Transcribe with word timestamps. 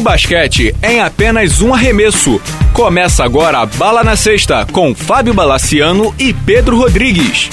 Basquete 0.00 0.74
em 0.82 1.00
apenas 1.00 1.60
um 1.60 1.74
arremesso. 1.74 2.40
Começa 2.72 3.24
agora 3.24 3.58
a 3.58 3.66
Bala 3.66 4.02
na 4.02 4.16
Sexta 4.16 4.66
com 4.72 4.94
Fábio 4.94 5.34
Balaciano 5.34 6.14
e 6.18 6.32
Pedro 6.32 6.78
Rodrigues. 6.78 7.50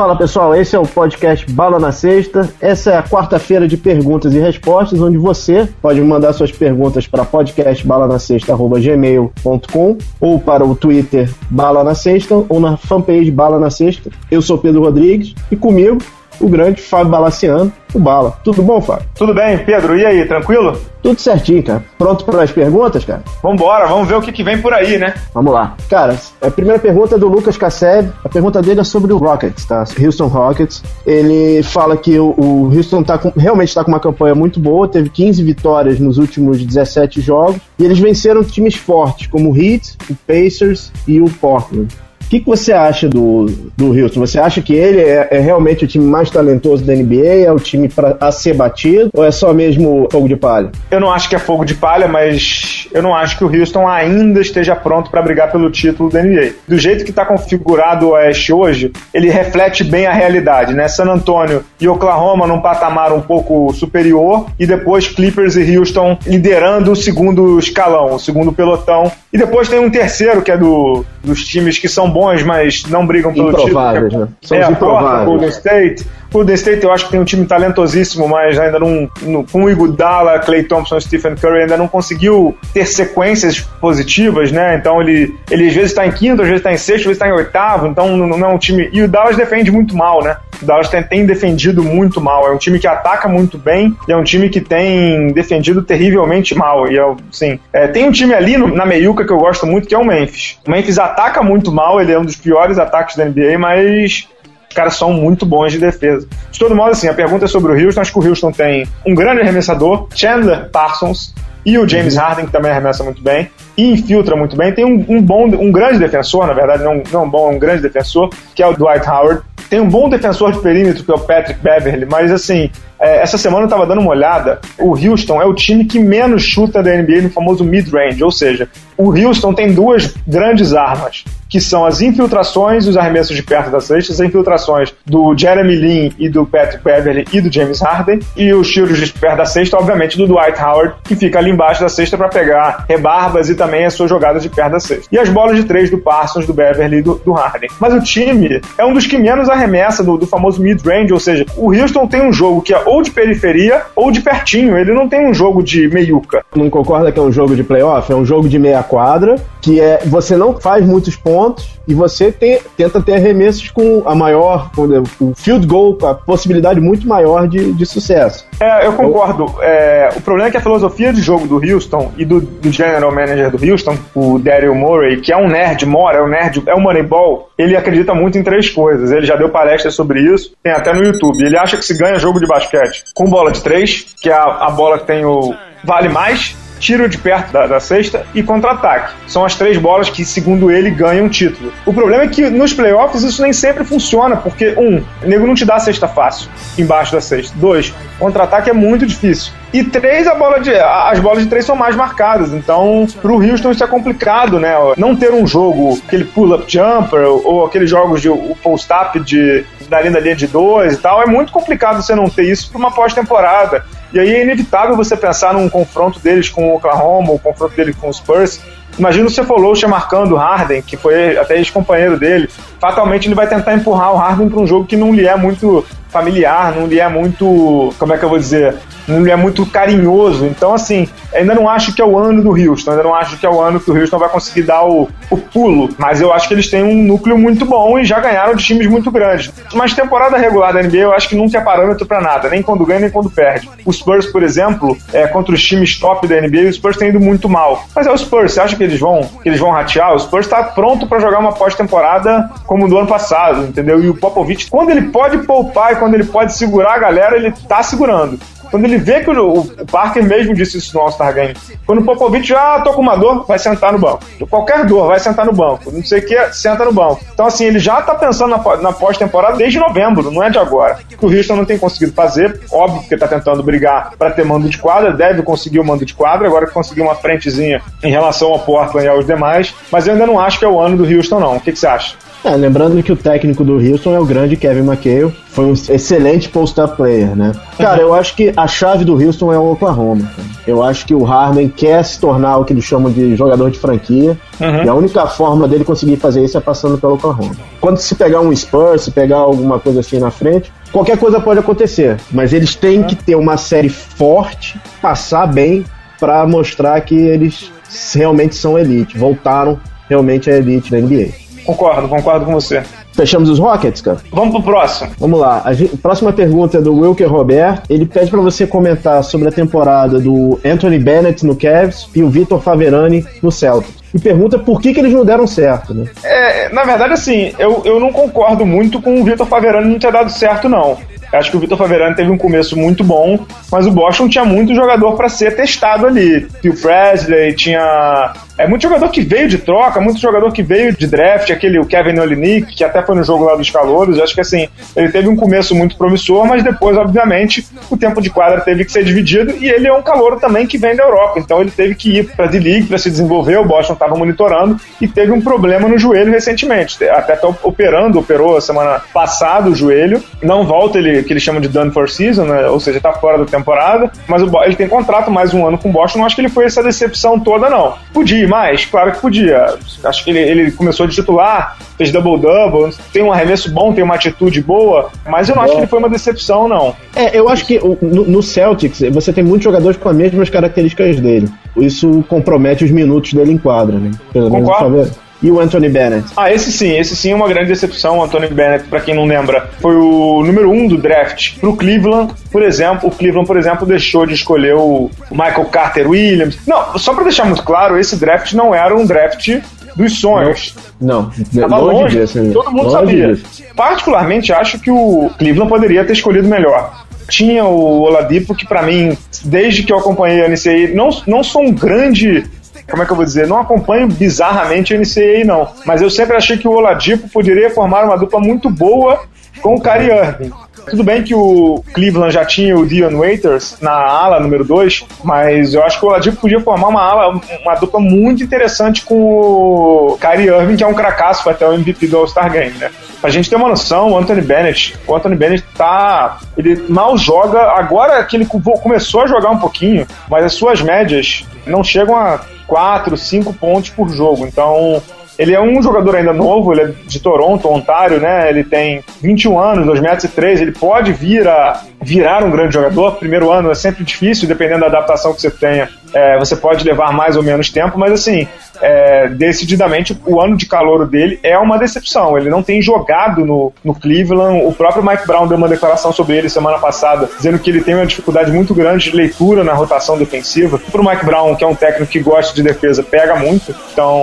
Fala 0.00 0.16
pessoal, 0.16 0.54
esse 0.54 0.74
é 0.74 0.78
o 0.78 0.84
podcast 0.84 1.44
Bala 1.52 1.78
na 1.78 1.92
Sexta. 1.92 2.48
Essa 2.58 2.92
é 2.92 2.96
a 2.96 3.02
quarta-feira 3.02 3.68
de 3.68 3.76
perguntas 3.76 4.32
e 4.32 4.38
respostas, 4.38 4.98
onde 4.98 5.18
você 5.18 5.68
pode 5.82 6.00
mandar 6.00 6.32
suas 6.32 6.50
perguntas 6.50 7.06
para 7.06 7.22
podcastbalanasexta.gmail.com 7.24 9.98
ou 10.18 10.40
para 10.40 10.64
o 10.64 10.74
Twitter 10.74 11.30
Bala 11.50 11.84
na 11.84 11.94
Sexta 11.94 12.34
ou 12.48 12.58
na 12.58 12.78
fanpage 12.78 13.30
Bala 13.30 13.58
na 13.58 13.68
Sexta. 13.68 14.08
Eu 14.30 14.40
sou 14.40 14.56
Pedro 14.56 14.80
Rodrigues 14.80 15.34
e 15.50 15.56
comigo 15.56 15.98
o 16.40 16.48
grande 16.48 16.80
Fábio 16.80 17.10
Balaciano, 17.10 17.72
o 17.94 17.98
Bala. 17.98 18.38
Tudo 18.42 18.62
bom, 18.62 18.80
Fábio? 18.80 19.06
Tudo 19.14 19.34
bem, 19.34 19.58
Pedro. 19.58 19.96
E 19.96 20.06
aí, 20.06 20.24
tranquilo? 20.24 20.80
Tudo 21.02 21.20
certinho, 21.20 21.62
cara. 21.62 21.84
Pronto 21.98 22.24
para 22.24 22.42
as 22.42 22.50
perguntas, 22.50 23.04
cara? 23.04 23.22
Vambora, 23.42 23.86
vamos 23.86 24.08
ver 24.08 24.14
o 24.14 24.22
que, 24.22 24.32
que 24.32 24.42
vem 24.42 24.60
por 24.60 24.72
aí, 24.72 24.98
né? 24.98 25.14
Vamos 25.34 25.52
lá. 25.52 25.76
Cara, 25.88 26.16
a 26.40 26.50
primeira 26.50 26.78
pergunta 26.78 27.14
é 27.14 27.18
do 27.18 27.28
Lucas 27.28 27.56
Casseb. 27.56 28.10
A 28.24 28.28
pergunta 28.28 28.60
dele 28.62 28.80
é 28.80 28.84
sobre 28.84 29.12
o 29.12 29.16
Rockets, 29.16 29.64
tá? 29.64 29.84
Houston 29.98 30.26
Rockets. 30.26 30.82
Ele 31.06 31.62
fala 31.62 31.96
que 31.96 32.18
o, 32.18 32.34
o 32.36 32.72
Houston 32.74 33.02
tá 33.02 33.18
com, 33.18 33.32
realmente 33.36 33.68
está 33.68 33.82
com 33.82 33.90
uma 33.90 34.00
campanha 34.00 34.34
muito 34.34 34.60
boa, 34.60 34.88
teve 34.88 35.08
15 35.08 35.42
vitórias 35.42 35.98
nos 35.98 36.18
últimos 36.18 36.62
17 36.64 37.20
jogos, 37.20 37.60
e 37.78 37.84
eles 37.84 37.98
venceram 37.98 38.44
times 38.44 38.76
fortes, 38.76 39.26
como 39.26 39.50
o 39.50 39.56
Heat, 39.56 39.96
o 40.08 40.14
Pacers 40.26 40.92
e 41.06 41.20
o 41.20 41.30
Portland 41.30 41.88
que, 42.30 42.38
que 42.38 42.46
você 42.46 42.72
acha 42.72 43.08
do, 43.08 43.46
do 43.76 43.88
Houston? 43.92 44.20
Você 44.20 44.38
acha 44.38 44.62
que 44.62 44.72
ele 44.72 45.00
é, 45.00 45.28
é 45.32 45.40
realmente 45.40 45.84
o 45.84 45.88
time 45.88 46.04
mais 46.04 46.30
talentoso 46.30 46.84
da 46.84 46.94
NBA? 46.94 47.44
É 47.44 47.50
o 47.52 47.58
time 47.58 47.88
para 47.88 48.30
ser 48.30 48.54
batido? 48.54 49.10
Ou 49.12 49.24
é 49.24 49.32
só 49.32 49.52
mesmo 49.52 50.08
fogo 50.12 50.28
de 50.28 50.36
palha? 50.36 50.70
Eu 50.90 51.00
não 51.00 51.12
acho 51.12 51.28
que 51.28 51.34
é 51.34 51.40
fogo 51.40 51.64
de 51.64 51.74
palha, 51.74 52.06
mas 52.06 52.86
eu 52.92 53.02
não 53.02 53.14
acho 53.14 53.36
que 53.36 53.44
o 53.44 53.52
Houston 53.52 53.86
ainda 53.86 54.40
esteja 54.40 54.76
pronto 54.76 55.10
para 55.10 55.20
brigar 55.22 55.50
pelo 55.50 55.70
título 55.70 56.08
da 56.08 56.22
NBA. 56.22 56.52
Do 56.68 56.78
jeito 56.78 57.04
que 57.04 57.10
está 57.10 57.24
configurado 57.26 58.06
o 58.06 58.10
Oeste 58.10 58.52
hoje, 58.52 58.92
ele 59.12 59.28
reflete 59.28 59.82
bem 59.82 60.06
a 60.06 60.12
realidade, 60.12 60.72
né? 60.72 60.86
San 60.86 61.10
Antonio 61.10 61.64
e 61.80 61.88
Oklahoma 61.88 62.46
num 62.46 62.60
patamar 62.60 63.12
um 63.12 63.20
pouco 63.20 63.72
superior 63.72 64.46
e 64.56 64.66
depois 64.66 65.08
Clippers 65.08 65.56
e 65.56 65.76
Houston 65.76 66.16
liderando 66.24 66.92
o 66.92 66.96
segundo 66.96 67.58
escalão, 67.58 68.14
o 68.14 68.20
segundo 68.20 68.52
pelotão. 68.52 69.10
E 69.32 69.38
depois 69.38 69.68
tem 69.68 69.80
um 69.80 69.90
terceiro 69.90 70.42
que 70.42 70.52
é 70.52 70.56
do, 70.56 71.04
dos 71.24 71.44
times 71.44 71.78
que 71.78 71.88
são 71.88 72.10
bons 72.10 72.19
bons, 72.20 72.42
mas 72.42 72.84
não 72.84 73.06
brigam 73.06 73.32
pelo 73.32 73.48
improváveis, 73.48 74.04
título. 74.04 74.26
Né? 74.26 74.32
São 74.42 74.58
é, 74.58 74.62
a 74.62 74.72
própria 74.72 75.24
Golden 75.24 75.48
State. 75.48 76.06
Golden 76.32 76.54
State 76.54 76.84
eu 76.84 76.92
acho 76.92 77.06
que 77.06 77.10
tem 77.10 77.20
um 77.20 77.24
time 77.24 77.44
talentosíssimo, 77.46 78.28
mas 78.28 78.58
ainda 78.58 78.78
não, 78.78 79.10
não 79.22 79.44
com 79.44 79.64
o 79.64 79.70
Iguodala, 79.70 80.38
Clay 80.38 80.62
Thompson, 80.62 81.00
Stephen 81.00 81.34
Curry 81.34 81.62
ainda 81.62 81.76
não 81.76 81.88
conseguiu 81.88 82.56
ter 82.72 82.86
sequências 82.86 83.60
positivas, 83.60 84.52
né? 84.52 84.76
Então 84.76 85.00
ele, 85.00 85.34
ele 85.50 85.68
às 85.68 85.74
vezes 85.74 85.90
está 85.90 86.06
em 86.06 86.12
quinto, 86.12 86.42
às 86.42 86.48
vezes 86.48 86.60
está 86.60 86.72
em 86.72 86.76
sexto, 86.76 87.00
às 87.00 87.06
vezes 87.06 87.16
está 87.16 87.28
em 87.28 87.32
oitavo, 87.32 87.86
então 87.86 88.16
não, 88.16 88.26
não, 88.26 88.50
é 88.50 88.52
um 88.52 88.58
time... 88.58 88.88
E 88.92 89.02
o 89.02 89.08
Dallas 89.08 89.36
defende 89.36 89.70
muito 89.70 89.96
mal, 89.96 90.22
né? 90.22 90.36
O 90.62 90.64
Dallas 90.64 90.88
tem, 90.88 91.02
tem 91.02 91.26
defendido 91.26 91.82
muito 91.82 92.20
mal, 92.20 92.46
é 92.46 92.52
um 92.52 92.58
time 92.58 92.78
que 92.78 92.86
ataca 92.86 93.28
muito 93.28 93.58
bem 93.58 93.96
e 94.06 94.12
é 94.12 94.16
um 94.16 94.24
time 94.24 94.48
que 94.48 94.60
tem 94.60 95.28
defendido 95.28 95.82
terrivelmente 95.82 96.54
mal, 96.54 96.90
e 96.90 96.98
é, 96.98 97.14
assim, 97.32 97.58
é, 97.72 97.86
tem 97.88 98.04
um 98.04 98.12
time 98.12 98.34
ali 98.34 98.56
no, 98.56 98.68
na 98.68 98.86
meiuca 98.86 99.24
que 99.24 99.32
eu 99.32 99.38
gosto 99.38 99.66
muito, 99.66 99.88
que 99.88 99.94
é 99.94 99.98
o 99.98 100.04
Memphis. 100.04 100.58
O 100.66 100.70
Memphis 100.70 100.98
ataca 100.98 101.42
muito 101.42 101.72
mal, 101.72 102.00
ele 102.00 102.12
é 102.12 102.18
um 102.18 102.24
dos 102.24 102.36
piores 102.36 102.78
ataques 102.78 103.16
da 103.16 103.24
NBA, 103.24 103.58
mas 103.58 104.28
os 104.70 104.74
caras 104.74 104.94
são 104.94 105.12
muito 105.12 105.44
bons 105.44 105.72
de 105.72 105.78
defesa. 105.78 106.28
De 106.50 106.58
todo 106.58 106.76
modo, 106.76 106.92
assim, 106.92 107.08
a 107.08 107.14
pergunta 107.14 107.44
é 107.44 107.48
sobre 107.48 107.72
o 107.72 107.84
Houston. 107.84 108.00
Acho 108.00 108.12
que 108.12 108.18
o 108.20 108.28
Houston 108.28 108.52
tem 108.52 108.86
um 109.04 109.14
grande 109.16 109.40
arremessador, 109.40 110.06
Chandler 110.14 110.70
Parsons, 110.70 111.34
e 111.66 111.76
o 111.76 111.86
James 111.86 112.16
Harden, 112.16 112.46
que 112.46 112.52
também 112.52 112.70
arremessa 112.70 113.02
muito 113.02 113.22
bem, 113.22 113.50
e 113.76 113.92
infiltra 113.92 114.36
muito 114.36 114.56
bem. 114.56 114.72
Tem 114.72 114.84
um, 114.84 115.04
um 115.08 115.20
bom, 115.20 115.46
um 115.46 115.72
grande 115.72 115.98
defensor, 115.98 116.46
na 116.46 116.52
verdade, 116.52 116.84
não, 116.84 117.02
não 117.12 117.24
um 117.24 117.30
bom, 117.30 117.52
um 117.52 117.58
grande 117.58 117.82
defensor, 117.82 118.30
que 118.54 118.62
é 118.62 118.66
o 118.66 118.72
Dwight 118.72 119.06
Howard. 119.08 119.42
Tem 119.68 119.80
um 119.80 119.88
bom 119.88 120.08
defensor 120.08 120.52
de 120.52 120.60
perímetro, 120.60 121.04
que 121.04 121.10
é 121.10 121.14
o 121.14 121.18
Patrick 121.18 121.60
Beverly, 121.60 122.06
mas 122.06 122.32
assim, 122.32 122.70
é, 122.98 123.22
essa 123.22 123.38
semana 123.38 123.62
eu 123.62 123.66
estava 123.66 123.86
dando 123.86 124.00
uma 124.00 124.10
olhada. 124.10 124.60
O 124.78 124.96
Houston 124.96 125.40
é 125.40 125.44
o 125.44 125.54
time 125.54 125.84
que 125.84 125.98
menos 125.98 126.42
chuta 126.42 126.82
da 126.82 126.90
NBA 126.90 127.22
no 127.22 127.30
famoso 127.30 127.64
mid-range, 127.64 128.22
ou 128.22 128.30
seja, 128.32 128.68
o 129.00 129.16
Houston 129.16 129.54
tem 129.54 129.72
duas 129.72 130.14
grandes 130.26 130.74
armas, 130.74 131.24
que 131.48 131.60
são 131.60 131.84
as 131.84 132.00
infiltrações 132.00 132.86
e 132.86 132.90
os 132.90 132.96
arremessos 132.96 133.34
de 133.34 133.42
perto 133.42 133.70
das 133.70 133.84
cestas, 133.84 134.20
as 134.20 134.26
infiltrações 134.26 134.94
do 135.04 135.36
Jeremy 135.36 135.74
Lin 135.74 136.12
e 136.18 136.28
do 136.28 136.46
Patrick 136.46 136.84
Beverly 136.84 137.24
e 137.32 137.40
do 137.40 137.52
James 137.52 137.80
Harden, 137.80 138.20
e 138.36 138.52
os 138.52 138.70
tiros 138.70 138.98
de 138.98 139.12
perto 139.12 139.38
da 139.38 139.46
cesta, 139.46 139.76
obviamente, 139.76 140.16
do 140.16 140.26
Dwight 140.26 140.62
Howard, 140.62 140.94
que 141.02 141.16
fica 141.16 141.38
ali 141.38 141.50
embaixo 141.50 141.80
da 141.80 141.88
cesta 141.88 142.16
para 142.16 142.28
pegar 142.28 142.84
rebarbas 142.88 143.48
e 143.48 143.54
também 143.54 143.84
as 143.84 143.94
suas 143.94 144.10
jogadas 144.10 144.42
de 144.42 144.48
perto 144.48 144.72
da 144.72 144.80
cesta. 144.80 145.06
E 145.10 145.18
as 145.18 145.28
bolas 145.28 145.56
de 145.56 145.64
três 145.64 145.90
do 145.90 145.98
Parsons, 145.98 146.46
do 146.46 146.52
Beverly 146.52 146.98
e 146.98 147.02
do, 147.02 147.14
do 147.24 147.32
Harden. 147.32 147.70
Mas 147.80 147.94
o 147.94 148.00
time 148.00 148.60
é 148.78 148.84
um 148.84 148.92
dos 148.92 149.06
que 149.06 149.18
menos 149.18 149.48
arremessa 149.48 150.04
do, 150.04 150.18
do 150.18 150.26
famoso 150.26 150.62
mid-range, 150.62 151.12
ou 151.12 151.18
seja, 151.18 151.46
o 151.56 151.74
Houston 151.74 152.06
tem 152.06 152.20
um 152.22 152.32
jogo 152.32 152.60
que 152.60 152.74
é 152.74 152.82
ou 152.84 153.02
de 153.02 153.10
periferia 153.10 153.82
ou 153.96 154.12
de 154.12 154.20
pertinho. 154.20 154.76
Ele 154.76 154.92
não 154.92 155.08
tem 155.08 155.26
um 155.26 155.34
jogo 155.34 155.62
de 155.62 155.88
meiuca. 155.88 156.44
Não 156.54 156.68
concorda 156.68 157.10
que 157.10 157.18
é 157.18 157.22
um 157.22 157.32
jogo 157.32 157.56
de 157.56 157.64
playoff? 157.64 158.12
É 158.12 158.14
um 158.14 158.24
jogo 158.24 158.48
de 158.48 158.58
meia 158.58 158.82
quadra, 158.90 159.36
que 159.62 159.80
é 159.80 160.00
você 160.04 160.36
não 160.36 160.60
faz 160.60 160.84
muitos 160.84 161.14
pontos 161.14 161.78
e 161.86 161.94
você 161.94 162.32
tem, 162.32 162.58
tenta 162.76 163.00
ter 163.00 163.14
arremessos 163.14 163.70
com 163.70 164.02
a 164.04 164.14
maior, 164.14 164.70
com 164.74 164.82
o 165.20 165.34
field 165.34 165.64
goal, 165.66 165.94
com 165.94 166.06
a 166.08 166.14
possibilidade 166.14 166.80
muito 166.80 167.06
maior 167.06 167.46
de, 167.46 167.72
de 167.72 167.86
sucesso. 167.86 168.44
É, 168.58 168.86
eu 168.86 168.92
concordo. 168.94 169.54
É, 169.62 170.10
o 170.16 170.20
problema 170.20 170.48
é 170.48 170.50
que 170.50 170.56
a 170.56 170.60
filosofia 170.60 171.12
de 171.12 171.22
jogo 171.22 171.46
do 171.46 171.56
Houston 171.56 172.10
e 172.16 172.24
do, 172.24 172.40
do 172.40 172.72
general 172.72 173.12
manager 173.12 173.50
do 173.50 173.64
Houston, 173.64 173.96
o 174.14 174.38
Daryl 174.38 174.74
Murray, 174.74 175.20
que 175.20 175.32
é 175.32 175.36
um 175.36 175.48
nerd, 175.48 175.86
mora, 175.86 176.18
é 176.18 176.22
um 176.22 176.28
nerd, 176.28 176.62
é 176.66 176.74
um 176.74 176.80
moneyball, 176.80 177.48
ele 177.56 177.76
acredita 177.76 178.12
muito 178.12 178.36
em 178.38 178.42
três 178.42 178.68
coisas. 178.68 179.12
Ele 179.12 179.26
já 179.26 179.36
deu 179.36 179.50
palestra 179.50 179.90
sobre 179.90 180.20
isso, 180.20 180.52
tem 180.62 180.72
até 180.72 180.92
no 180.92 181.04
YouTube. 181.04 181.44
Ele 181.44 181.56
acha 181.56 181.76
que 181.76 181.84
se 181.84 181.96
ganha 181.96 182.18
jogo 182.18 182.40
de 182.40 182.46
basquete 182.46 183.04
com 183.14 183.26
bola 183.26 183.52
de 183.52 183.62
três, 183.62 184.14
que 184.20 184.28
é 184.28 184.32
a, 184.32 184.66
a 184.66 184.70
bola 184.70 184.98
que 184.98 185.06
tem 185.06 185.24
o 185.24 185.54
vale 185.84 186.08
mais, 186.08 186.56
tiro 186.80 187.08
de 187.08 187.18
perto 187.18 187.52
da, 187.52 187.66
da 187.66 187.78
cesta 187.78 188.26
e 188.34 188.42
contra-ataque. 188.42 189.14
São 189.28 189.44
as 189.44 189.54
três 189.54 189.78
bolas 189.78 190.08
que, 190.08 190.24
segundo 190.24 190.70
ele, 190.70 190.90
ganham 190.90 191.26
o 191.26 191.28
título. 191.28 191.72
O 191.86 191.92
problema 191.92 192.24
é 192.24 192.28
que 192.28 192.48
nos 192.50 192.72
playoffs 192.72 193.22
isso 193.22 193.42
nem 193.42 193.52
sempre 193.52 193.84
funciona, 193.84 194.36
porque, 194.36 194.74
um, 194.76 195.04
o 195.22 195.28
nego 195.28 195.46
não 195.46 195.54
te 195.54 195.64
dá 195.64 195.76
a 195.76 195.78
cesta 195.78 196.08
fácil 196.08 196.50
embaixo 196.76 197.12
da 197.12 197.20
cesta. 197.20 197.54
Dois, 197.56 197.94
contra-ataque 198.18 198.70
é 198.70 198.72
muito 198.72 199.06
difícil. 199.06 199.52
E 199.72 199.84
três, 199.84 200.26
a 200.26 200.34
bola 200.34 200.58
de, 200.58 200.74
as 200.74 201.20
bolas 201.20 201.44
de 201.44 201.48
três 201.48 201.64
são 201.64 201.76
mais 201.76 201.94
marcadas. 201.94 202.52
Então, 202.52 203.06
pro 203.20 203.36
Houston 203.36 203.70
isso 203.70 203.84
é 203.84 203.86
complicado, 203.86 204.58
né? 204.58 204.74
Não 204.96 205.14
ter 205.14 205.32
um 205.32 205.46
jogo, 205.46 206.00
aquele 206.06 206.24
pull-up 206.24 206.64
jumper, 206.66 207.24
ou 207.28 207.64
aqueles 207.66 207.88
jogos 207.88 208.20
de 208.20 208.28
o 208.28 208.56
post-up 208.62 209.20
de, 209.20 209.64
da 209.88 210.00
linha 210.00 210.12
da 210.12 210.20
linha 210.20 210.34
de 210.34 210.46
dois 210.46 210.94
e 210.94 210.96
tal, 210.96 211.22
é 211.22 211.26
muito 211.26 211.52
complicado 211.52 212.02
você 212.02 212.14
não 212.14 212.28
ter 212.28 212.44
isso 212.44 212.70
para 212.70 212.78
uma 212.78 212.90
pós-temporada. 212.90 213.84
E 214.12 214.18
aí 214.18 214.34
é 214.34 214.42
inevitável 214.42 214.96
você 214.96 215.16
pensar 215.16 215.54
num 215.54 215.68
confronto 215.68 216.18
deles 216.18 216.48
com 216.48 216.70
o 216.70 216.76
Oklahoma, 216.76 217.32
o 217.32 217.38
confronto 217.38 217.74
dele 217.74 217.92
com 217.92 218.08
os 218.08 218.16
Spurs. 218.16 218.60
Imagina 218.98 219.26
o 219.26 219.30
Cefolosha 219.30 219.86
marcando 219.86 220.32
o 220.32 220.36
Harden, 220.36 220.82
que 220.82 220.96
foi 220.96 221.38
até 221.38 221.56
ex-companheiro 221.56 222.18
dele. 222.18 222.48
Fatalmente 222.80 223.28
ele 223.28 223.34
vai 223.34 223.46
tentar 223.46 223.74
empurrar 223.74 224.12
o 224.12 224.16
Harden 224.16 224.48
para 224.48 224.60
um 224.60 224.66
jogo 224.66 224.84
que 224.84 224.96
não 224.96 225.14
lhe 225.14 225.26
é 225.26 225.36
muito 225.36 225.86
familiar, 226.08 226.74
não 226.74 226.86
lhe 226.86 226.98
é 226.98 227.08
muito, 227.08 227.94
como 227.98 228.12
é 228.12 228.18
que 228.18 228.24
eu 228.24 228.28
vou 228.28 228.38
dizer, 228.38 228.74
lhe 229.18 229.30
é 229.30 229.36
muito 229.36 229.66
carinhoso. 229.66 230.46
Então, 230.46 230.72
assim, 230.72 231.08
ainda 231.34 231.54
não 231.54 231.68
acho 231.68 231.94
que 231.94 232.00
é 232.00 232.04
o 232.04 232.18
ano 232.18 232.42
do 232.42 232.50
Houston, 232.50 232.92
ainda 232.92 233.02
não 233.02 233.14
acho 233.14 233.36
que 233.36 233.46
é 233.46 233.50
o 233.50 233.60
ano 233.60 233.80
que 233.80 233.90
o 233.90 233.98
Houston 233.98 234.18
vai 234.18 234.28
conseguir 234.28 234.62
dar 234.62 234.84
o, 234.84 235.08
o 235.30 235.36
pulo, 235.36 235.88
mas 235.98 236.20
eu 236.20 236.32
acho 236.32 236.48
que 236.48 236.54
eles 236.54 236.70
têm 236.70 236.82
um 236.82 237.02
núcleo 237.02 237.36
muito 237.38 237.64
bom 237.64 237.98
e 237.98 238.04
já 238.04 238.20
ganharam 238.20 238.54
de 238.54 238.64
times 238.64 238.86
muito 238.86 239.10
grandes. 239.10 239.52
Mas 239.74 239.94
temporada 239.94 240.36
regular 240.36 240.72
da 240.72 240.82
NBA 240.82 240.98
eu 240.98 241.12
acho 241.12 241.28
que 241.28 241.36
nunca 241.36 241.58
é 241.58 241.60
parâmetro 241.60 242.06
para 242.06 242.20
nada, 242.20 242.48
nem 242.48 242.62
quando 242.62 242.84
ganha 242.84 243.00
nem 243.00 243.10
quando 243.10 243.30
perde. 243.30 243.68
O 243.84 243.92
Spurs, 243.92 244.26
por 244.26 244.42
exemplo, 244.42 244.96
é, 245.12 245.26
contra 245.26 245.54
os 245.54 245.62
times 245.62 245.98
top 245.98 246.26
da 246.26 246.40
NBA, 246.40 246.68
o 246.68 246.72
Spurs 246.72 246.96
tem 246.96 247.08
ido 247.08 247.20
muito 247.20 247.48
mal. 247.48 247.84
Mas 247.94 248.06
é 248.06 248.12
o 248.12 248.18
Spurs, 248.18 248.52
você 248.52 248.60
acha 248.60 248.76
que 248.76 248.82
eles 248.82 248.98
vão, 248.98 249.22
que 249.42 249.48
eles 249.48 249.60
vão 249.60 249.70
ratear? 249.70 250.14
O 250.14 250.18
Spurs 250.18 250.46
está 250.46 250.62
pronto 250.62 251.06
para 251.06 251.18
jogar 251.18 251.38
uma 251.38 251.52
pós-temporada 251.52 252.50
como 252.66 252.88
do 252.88 252.98
ano 252.98 253.06
passado, 253.08 253.64
entendeu? 253.64 254.02
E 254.02 254.08
o 254.08 254.14
Popovich, 254.14 254.68
quando 254.70 254.90
ele 254.90 255.02
pode 255.02 255.38
poupar 255.38 255.92
e 255.92 255.96
quando 255.96 256.14
ele 256.14 256.24
pode 256.24 256.54
segurar 256.54 256.94
a 256.94 256.98
galera, 256.98 257.36
ele 257.36 257.52
tá 257.68 257.82
segurando. 257.82 258.38
Quando 258.70 258.84
ele 258.84 258.98
vê 258.98 259.20
que 259.20 259.30
o, 259.30 259.60
o 259.60 259.86
Parker 259.86 260.24
mesmo 260.24 260.54
disse 260.54 260.78
isso 260.78 260.94
no 260.94 261.02
All-Star 261.02 261.34
Game. 261.34 261.54
Quando 261.86 262.00
o 262.00 262.04
Popovich 262.04 262.48
já 262.48 262.76
ah, 262.76 262.80
tô 262.80 262.92
com 262.92 263.02
uma 263.02 263.16
dor, 263.16 263.46
vai 263.46 263.58
sentar 263.58 263.92
no 263.92 263.98
banco. 263.98 264.22
Qualquer 264.48 264.84
dor, 264.86 265.08
vai 265.08 265.18
sentar 265.18 265.44
no 265.44 265.52
banco. 265.52 265.90
Não 265.90 266.04
sei 266.04 266.20
o 266.20 266.26
que, 266.26 266.52
senta 266.52 266.84
no 266.84 266.92
banco. 266.92 267.20
Então, 267.32 267.46
assim, 267.46 267.64
ele 267.64 267.78
já 267.78 268.00
tá 268.02 268.14
pensando 268.14 268.50
na, 268.50 268.76
na 268.76 268.92
pós-temporada 268.92 269.56
desde 269.56 269.78
novembro, 269.78 270.30
não 270.30 270.42
é 270.42 270.50
de 270.50 270.58
agora. 270.58 270.98
O 271.20 271.26
Houston 271.26 271.56
não 271.56 271.64
tem 271.64 271.78
conseguido 271.78 272.12
fazer, 272.12 272.60
óbvio 272.70 273.02
que 273.08 273.16
tá 273.16 273.26
tentando 273.26 273.62
brigar 273.62 274.12
para 274.18 274.30
ter 274.30 274.44
mando 274.44 274.68
de 274.68 274.78
quadra, 274.78 275.12
deve 275.12 275.42
conseguir 275.42 275.80
o 275.80 275.84
mando 275.84 276.04
de 276.04 276.14
quadra, 276.14 276.46
agora 276.46 276.66
que 276.66 276.72
conseguiu 276.72 277.04
uma 277.04 277.14
frentezinha 277.14 277.82
em 278.02 278.10
relação 278.10 278.48
ao 278.48 278.60
Portland 278.60 279.06
e 279.06 279.08
aos 279.08 279.26
demais, 279.26 279.74
mas 279.90 280.06
eu 280.06 280.12
ainda 280.12 280.26
não 280.26 280.38
acho 280.38 280.58
que 280.58 280.64
é 280.64 280.68
o 280.68 280.80
ano 280.80 280.96
do 280.96 281.04
Houston, 281.04 281.40
não. 281.40 281.56
O 281.56 281.60
que, 281.60 281.72
que 281.72 281.78
você 281.78 281.86
acha? 281.86 282.14
É, 282.42 282.56
lembrando 282.56 283.02
que 283.02 283.12
o 283.12 283.16
técnico 283.16 283.62
do 283.62 283.74
Houston 283.74 284.14
é 284.14 284.18
o 284.18 284.24
grande 284.24 284.56
Kevin 284.56 284.86
McHale, 284.86 285.34
foi 285.48 285.66
um 285.66 285.72
excelente 285.72 286.48
post-up 286.48 286.96
player, 286.96 287.36
né? 287.36 287.52
Cara, 287.76 288.00
eu 288.00 288.14
acho 288.14 288.34
que 288.34 288.52
a 288.56 288.66
chave 288.66 289.04
do 289.04 289.12
Houston 289.12 289.52
é 289.52 289.58
o 289.58 289.72
Oklahoma. 289.72 290.22
Cara. 290.22 290.48
Eu 290.66 290.82
acho 290.82 291.06
que 291.06 291.14
o 291.14 291.22
Harden 291.22 291.68
quer 291.68 292.02
se 292.02 292.18
tornar 292.18 292.56
o 292.56 292.64
que 292.64 292.72
eles 292.72 292.84
chamam 292.84 293.12
de 293.12 293.36
jogador 293.36 293.70
de 293.70 293.78
franquia, 293.78 294.38
uhum. 294.58 294.84
e 294.84 294.88
a 294.88 294.94
única 294.94 295.26
forma 295.26 295.68
dele 295.68 295.84
conseguir 295.84 296.16
fazer 296.16 296.42
isso 296.42 296.56
é 296.56 296.60
passando 296.60 296.96
pelo 296.96 297.14
Oklahoma. 297.14 297.54
Quando 297.78 297.98
se 297.98 298.14
pegar 298.14 298.40
um 298.40 298.54
Spurs, 298.56 299.02
se 299.02 299.10
pegar 299.10 299.38
alguma 299.38 299.78
coisa 299.78 300.00
assim 300.00 300.18
na 300.18 300.30
frente, 300.30 300.72
qualquer 300.90 301.18
coisa 301.18 301.40
pode 301.40 301.60
acontecer, 301.60 302.16
mas 302.30 302.54
eles 302.54 302.74
têm 302.74 303.02
que 303.02 303.14
ter 303.14 303.34
uma 303.34 303.58
série 303.58 303.90
forte, 303.90 304.80
passar 305.02 305.46
bem, 305.46 305.84
para 306.18 306.46
mostrar 306.46 307.00
que 307.02 307.14
eles 307.14 307.70
realmente 308.14 308.54
são 308.54 308.78
elite, 308.78 309.18
voltaram 309.18 309.78
realmente 310.08 310.50
à 310.50 310.56
elite 310.56 310.90
da 310.90 310.98
NBA. 310.98 311.49
Concordo, 311.70 312.08
concordo 312.08 312.44
com 312.44 312.52
você. 312.52 312.82
Fechamos 313.12 313.48
os 313.48 313.60
Rockets, 313.60 314.02
cara? 314.02 314.18
Vamos 314.32 314.54
pro 314.54 314.62
próximo. 314.62 315.12
Vamos 315.18 315.38
lá. 315.38 315.62
A 315.64 315.72
gente, 315.72 315.96
próxima 315.98 316.32
pergunta 316.32 316.78
é 316.78 316.80
do 316.80 316.92
Wilker 316.92 317.30
Robert. 317.30 317.82
Ele 317.88 318.06
pede 318.06 318.28
para 318.28 318.40
você 318.40 318.66
comentar 318.66 319.22
sobre 319.22 319.48
a 319.48 319.52
temporada 319.52 320.18
do 320.18 320.58
Anthony 320.64 320.98
Bennett 320.98 321.46
no 321.46 321.54
Cavs 321.54 322.08
e 322.12 322.24
o 322.24 322.28
Vitor 322.28 322.60
Faverani 322.60 323.24
no 323.40 323.52
Celtics. 323.52 324.00
E 324.12 324.18
pergunta 324.18 324.58
por 324.58 324.80
que, 324.80 324.92
que 324.92 324.98
eles 324.98 325.12
não 325.12 325.24
deram 325.24 325.46
certo, 325.46 325.94
né? 325.94 326.06
É, 326.24 326.68
na 326.70 326.82
verdade, 326.82 327.12
assim, 327.12 327.52
eu, 327.56 327.82
eu 327.84 328.00
não 328.00 328.12
concordo 328.12 328.66
muito 328.66 329.00
com 329.00 329.20
o 329.20 329.24
Vitor 329.24 329.46
Faverani 329.46 329.92
não 329.92 329.98
ter 330.00 330.10
dado 330.10 330.28
certo, 330.28 330.68
não. 330.68 330.98
Acho 331.32 331.50
que 331.50 331.56
o 331.56 331.60
Vitor 331.60 331.78
Faverani 331.78 332.14
teve 332.14 332.30
um 332.30 332.38
começo 332.38 332.76
muito 332.76 333.04
bom, 333.04 333.46
mas 333.70 333.86
o 333.86 333.90
Boston 333.90 334.28
tinha 334.28 334.44
muito 334.44 334.74
jogador 334.74 335.16
para 335.16 335.28
ser 335.28 335.54
testado 335.54 336.06
ali. 336.06 336.46
Phil 336.60 336.74
Presley, 336.74 337.54
tinha 337.54 338.32
é 338.60 338.68
muito 338.68 338.82
jogador 338.82 339.08
que 339.08 339.22
veio 339.22 339.48
de 339.48 339.56
troca, 339.56 340.02
muito 340.02 340.20
jogador 340.20 340.52
que 340.52 340.62
veio 340.62 340.94
de 340.94 341.06
draft, 341.06 341.50
aquele 341.50 341.78
o 341.78 341.86
Kevin 341.86 342.18
Olinick, 342.18 342.76
que 342.76 342.84
até 342.84 343.00
foi 343.00 343.16
no 343.16 343.24
jogo 343.24 343.44
lá 343.44 343.56
dos 343.56 343.70
calouros. 343.70 344.20
Acho 344.20 344.34
que 344.34 344.40
assim, 344.42 344.68
ele 344.94 345.08
teve 345.08 345.28
um 345.28 345.36
começo 345.36 345.74
muito 345.74 345.96
promissor, 345.96 346.46
mas 346.46 346.62
depois, 346.62 346.94
obviamente, 346.98 347.66
o 347.88 347.96
tempo 347.96 348.20
de 348.20 348.28
quadra 348.28 348.60
teve 348.60 348.84
que 348.84 348.92
ser 348.92 349.02
dividido 349.02 349.54
e 349.58 349.66
ele 349.66 349.88
é 349.88 349.92
um 349.92 350.02
calouro 350.02 350.38
também 350.38 350.66
que 350.66 350.76
vem 350.76 350.94
da 350.94 351.04
Europa. 351.04 351.40
Então 351.40 351.62
ele 351.62 351.70
teve 351.70 351.94
que 351.94 352.18
ir 352.18 352.36
para 352.36 352.44
a 352.44 352.48
D-League 352.48 352.86
para 352.86 352.98
se 352.98 353.10
desenvolver. 353.10 353.56
O 353.56 353.64
Boston 353.64 353.94
estava 353.94 354.14
monitorando 354.14 354.78
e 355.00 355.08
teve 355.08 355.32
um 355.32 355.40
problema 355.40 355.88
no 355.88 355.98
joelho 355.98 356.30
recentemente. 356.30 357.02
Até 357.08 357.36
tá 357.36 357.48
operando, 357.62 358.18
operou 358.18 358.60
semana 358.60 359.00
passada 359.14 359.70
o 359.70 359.74
joelho. 359.74 360.22
Não 360.42 360.66
volta, 360.66 360.98
ele 360.98 361.19
que 361.22 361.32
eles 361.32 361.42
chamam 361.42 361.60
de 361.60 361.68
done 361.68 361.90
for 361.90 362.08
season, 362.08 362.44
né? 362.44 362.68
ou 362.68 362.80
seja, 362.80 362.98
está 362.98 363.12
fora 363.12 363.38
da 363.38 363.44
temporada. 363.44 364.10
Mas 364.26 364.42
o, 364.42 364.64
ele 364.64 364.76
tem 364.76 364.88
contrato 364.88 365.30
mais 365.30 365.52
um 365.54 365.66
ano 365.66 365.78
com 365.78 365.88
o 365.88 365.92
Boston. 365.92 366.20
Não 366.20 366.26
acho 366.26 366.34
que 366.34 366.40
ele 366.42 366.48
foi 366.48 366.64
essa 366.64 366.82
decepção 366.82 367.38
toda, 367.38 367.68
não. 367.68 367.94
Podia 368.12 368.46
mais? 368.48 368.84
Claro 368.84 369.12
que 369.12 369.20
podia. 369.20 369.78
Acho 370.04 370.24
que 370.24 370.30
ele, 370.30 370.38
ele 370.38 370.70
começou 370.72 371.06
de 371.06 371.14
titular, 371.14 371.76
fez 371.96 372.10
double-double, 372.10 372.94
tem 373.12 373.22
um 373.22 373.32
arremesso 373.32 373.70
bom, 373.72 373.92
tem 373.92 374.02
uma 374.02 374.14
atitude 374.14 374.62
boa, 374.62 375.10
mas 375.28 375.48
eu 375.48 375.56
não 375.56 375.62
acho 375.62 375.72
que 375.72 375.80
ele 375.80 375.86
foi 375.86 375.98
uma 375.98 376.08
decepção, 376.08 376.68
não. 376.68 376.96
É, 377.14 377.38
eu 377.38 377.48
acho 377.48 377.66
que 377.66 377.78
no, 377.78 378.24
no 378.24 378.42
Celtics 378.42 379.00
você 379.12 379.32
tem 379.32 379.44
muitos 379.44 379.64
jogadores 379.64 379.96
com 379.96 380.08
as 380.08 380.16
mesmas 380.16 380.48
características 380.48 381.20
dele. 381.20 381.48
Isso 381.76 382.24
compromete 382.28 382.84
os 382.84 382.90
minutos 382.90 383.32
dele 383.32 383.52
em 383.52 383.58
quadra, 383.58 383.98
né? 383.98 384.10
Pelo 384.32 384.50
Concordo 384.50 385.10
e 385.42 385.50
o 385.50 385.60
Anthony 385.60 385.88
Bennett? 385.88 386.28
Ah, 386.36 386.52
esse 386.52 386.70
sim, 386.70 386.96
esse 386.96 387.16
sim 387.16 387.32
é 387.32 387.34
uma 387.34 387.48
grande 387.48 387.68
decepção. 387.68 388.18
O 388.18 388.22
Anthony 388.22 388.48
Bennett, 388.48 388.84
para 388.84 389.00
quem 389.00 389.14
não 389.14 389.24
lembra, 389.24 389.70
foi 389.80 389.94
o 389.96 390.42
número 390.44 390.70
um 390.70 390.86
do 390.86 390.96
draft 390.98 391.58
pro 391.58 391.76
Cleveland. 391.76 392.32
Por 392.50 392.62
exemplo, 392.62 393.08
o 393.08 393.12
Cleveland, 393.12 393.46
por 393.46 393.56
exemplo, 393.56 393.86
deixou 393.86 394.26
de 394.26 394.34
escolher 394.34 394.74
o 394.74 395.10
Michael 395.30 395.64
Carter 395.66 396.08
Williams. 396.08 396.58
Não, 396.66 396.98
só 396.98 397.14
para 397.14 397.24
deixar 397.24 397.44
muito 397.44 397.62
claro, 397.62 397.98
esse 397.98 398.16
draft 398.16 398.52
não 398.52 398.74
era 398.74 398.94
um 398.94 399.06
draft 399.06 399.60
dos 399.96 400.20
sonhos. 400.20 400.74
Não, 401.00 401.30
não 401.52 401.68
longe, 401.68 401.94
longe 401.94 402.18
disso, 402.18 402.52
todo 402.52 402.70
mundo 402.70 402.90
sabia. 402.90 403.34
Disso. 403.34 403.64
Particularmente 403.74 404.52
acho 404.52 404.78
que 404.78 404.90
o 404.90 405.30
Cleveland 405.38 405.70
poderia 405.70 406.04
ter 406.04 406.12
escolhido 406.12 406.48
melhor 406.48 407.08
tinha 407.30 407.64
o 407.64 408.00
Oladipo, 408.00 408.56
que 408.56 408.66
para 408.66 408.82
mim, 408.82 409.16
desde 409.44 409.84
que 409.84 409.92
eu 409.92 409.98
acompanhei 409.98 410.44
a 410.44 410.48
NCAA, 410.48 410.94
não, 410.94 411.10
não 411.26 411.44
sou 411.44 411.62
um 411.62 411.72
grande 411.72 412.44
como 412.90 413.02
é 413.02 413.06
que 413.06 413.12
eu 413.12 413.16
vou 413.16 413.24
dizer? 413.24 413.46
Não 413.46 413.58
acompanho 413.58 414.08
bizarramente 414.08 414.94
a 414.94 414.98
NCAA, 414.98 415.44
não. 415.44 415.68
Mas 415.86 416.02
eu 416.02 416.10
sempre 416.10 416.36
achei 416.36 416.58
que 416.58 416.68
o 416.68 416.72
Oladipo 416.72 417.28
poderia 417.28 417.70
formar 417.70 418.04
uma 418.04 418.18
dupla 418.18 418.40
muito 418.40 418.68
boa 418.68 419.20
com 419.62 419.74
o 419.74 419.80
Kyrie 419.80 420.10
Irving. 420.10 420.52
Tudo 420.88 421.04
bem 421.04 421.22
que 421.22 421.34
o 421.34 421.84
Cleveland 421.92 422.32
já 422.32 422.44
tinha 422.44 422.76
o 422.76 422.86
Dion 422.86 423.16
Waiters 423.16 423.76
na 423.80 423.92
ala 423.92 424.40
número 424.40 424.64
2, 424.64 425.04
mas 425.22 425.74
eu 425.74 425.84
acho 425.84 425.98
que 425.98 426.06
o 426.06 426.08
Oladipo 426.08 426.38
podia 426.38 426.60
formar 426.60 426.88
uma 426.88 427.02
ala, 427.02 427.40
uma 427.62 427.74
dupla 427.74 428.00
muito 428.00 428.42
interessante 428.42 429.02
com 429.04 429.14
o 429.14 430.18
Kyrie 430.18 430.48
Irving, 430.48 430.76
que 430.76 430.84
é 430.84 430.86
um 430.86 430.94
cracaço, 430.94 431.42
foi 431.42 431.52
até 431.52 431.68
o 431.68 431.74
MVP 431.74 432.06
do 432.06 432.16
All-Star 432.16 432.50
Game, 432.50 432.76
né? 432.78 432.90
Pra 433.20 433.28
gente 433.28 433.50
ter 433.50 433.56
uma 433.56 433.68
noção, 433.68 434.12
o 434.12 434.18
Anthony 434.18 434.40
Bennett, 434.40 434.98
o 435.06 435.14
Anthony 435.14 435.36
Bennett 435.36 435.62
tá. 435.76 436.38
Ele 436.56 436.82
mal 436.88 437.16
joga, 437.18 437.60
agora 437.72 438.24
que 438.24 438.34
ele 438.36 438.46
começou 438.46 439.22
a 439.22 439.26
jogar 439.26 439.50
um 439.50 439.58
pouquinho, 439.58 440.06
mas 440.28 440.44
as 440.44 440.54
suas 440.54 440.80
médias 440.80 441.44
não 441.66 441.84
chegam 441.84 442.16
a 442.16 442.40
4, 442.66 443.16
5 443.16 443.52
pontos 443.52 443.90
por 443.90 444.08
jogo. 444.08 444.46
Então, 444.46 445.02
ele 445.40 445.54
é 445.54 445.60
um 445.60 445.82
jogador 445.82 446.16
ainda 446.16 446.34
novo, 446.34 446.70
ele 446.70 446.82
é 446.82 446.94
de 447.06 447.18
Toronto, 447.18 447.66
Ontário, 447.66 448.20
né? 448.20 448.50
Ele 448.50 448.62
tem 448.62 449.02
21 449.22 449.58
anos, 449.58 449.86
2 449.86 449.98
metros 449.98 450.24
e 450.24 450.28
3, 450.28 450.60
ele 450.60 450.72
pode 450.72 451.14
vir 451.14 451.48
a 451.48 451.80
virar 452.02 452.44
um 452.44 452.50
grande 452.50 452.74
jogador. 452.74 453.12
Primeiro 453.12 453.50
ano 453.50 453.70
é 453.70 453.74
sempre 453.74 454.04
difícil, 454.04 454.46
dependendo 454.46 454.80
da 454.80 454.88
adaptação 454.88 455.32
que 455.32 455.40
você 455.40 455.50
tenha. 455.50 455.88
É, 456.12 456.38
você 456.38 456.56
pode 456.56 456.84
levar 456.84 457.12
mais 457.12 457.36
ou 457.36 457.42
menos 457.42 457.70
tempo, 457.70 457.98
mas 457.98 458.12
assim, 458.12 458.48
é, 458.80 459.28
decididamente 459.28 460.18
o 460.26 460.40
ano 460.40 460.56
de 460.56 460.66
calor 460.66 461.06
dele 461.06 461.38
é 461.42 461.56
uma 461.58 461.78
decepção. 461.78 462.36
Ele 462.36 462.50
não 462.50 462.62
tem 462.62 462.80
jogado 462.80 463.44
no, 463.44 463.72
no 463.84 463.94
Cleveland. 463.94 464.64
O 464.64 464.72
próprio 464.72 465.04
Mike 465.04 465.26
Brown 465.26 465.46
deu 465.46 465.56
uma 465.56 465.68
declaração 465.68 466.12
sobre 466.12 466.36
ele 466.36 466.48
semana 466.48 466.78
passada, 466.78 467.28
dizendo 467.36 467.58
que 467.58 467.70
ele 467.70 467.82
tem 467.82 467.94
uma 467.94 468.06
dificuldade 468.06 468.50
muito 468.50 468.74
grande 468.74 469.10
de 469.10 469.16
leitura 469.16 469.62
na 469.62 469.72
rotação 469.72 470.18
defensiva. 470.18 470.78
Para 470.78 471.00
o 471.00 471.04
Mike 471.04 471.24
Brown, 471.24 471.54
que 471.54 471.64
é 471.64 471.66
um 471.66 471.74
técnico 471.74 472.10
que 472.10 472.20
gosta 472.20 472.54
de 472.54 472.62
defesa, 472.62 473.02
pega 473.02 473.36
muito. 473.36 473.74
Então, 473.92 474.22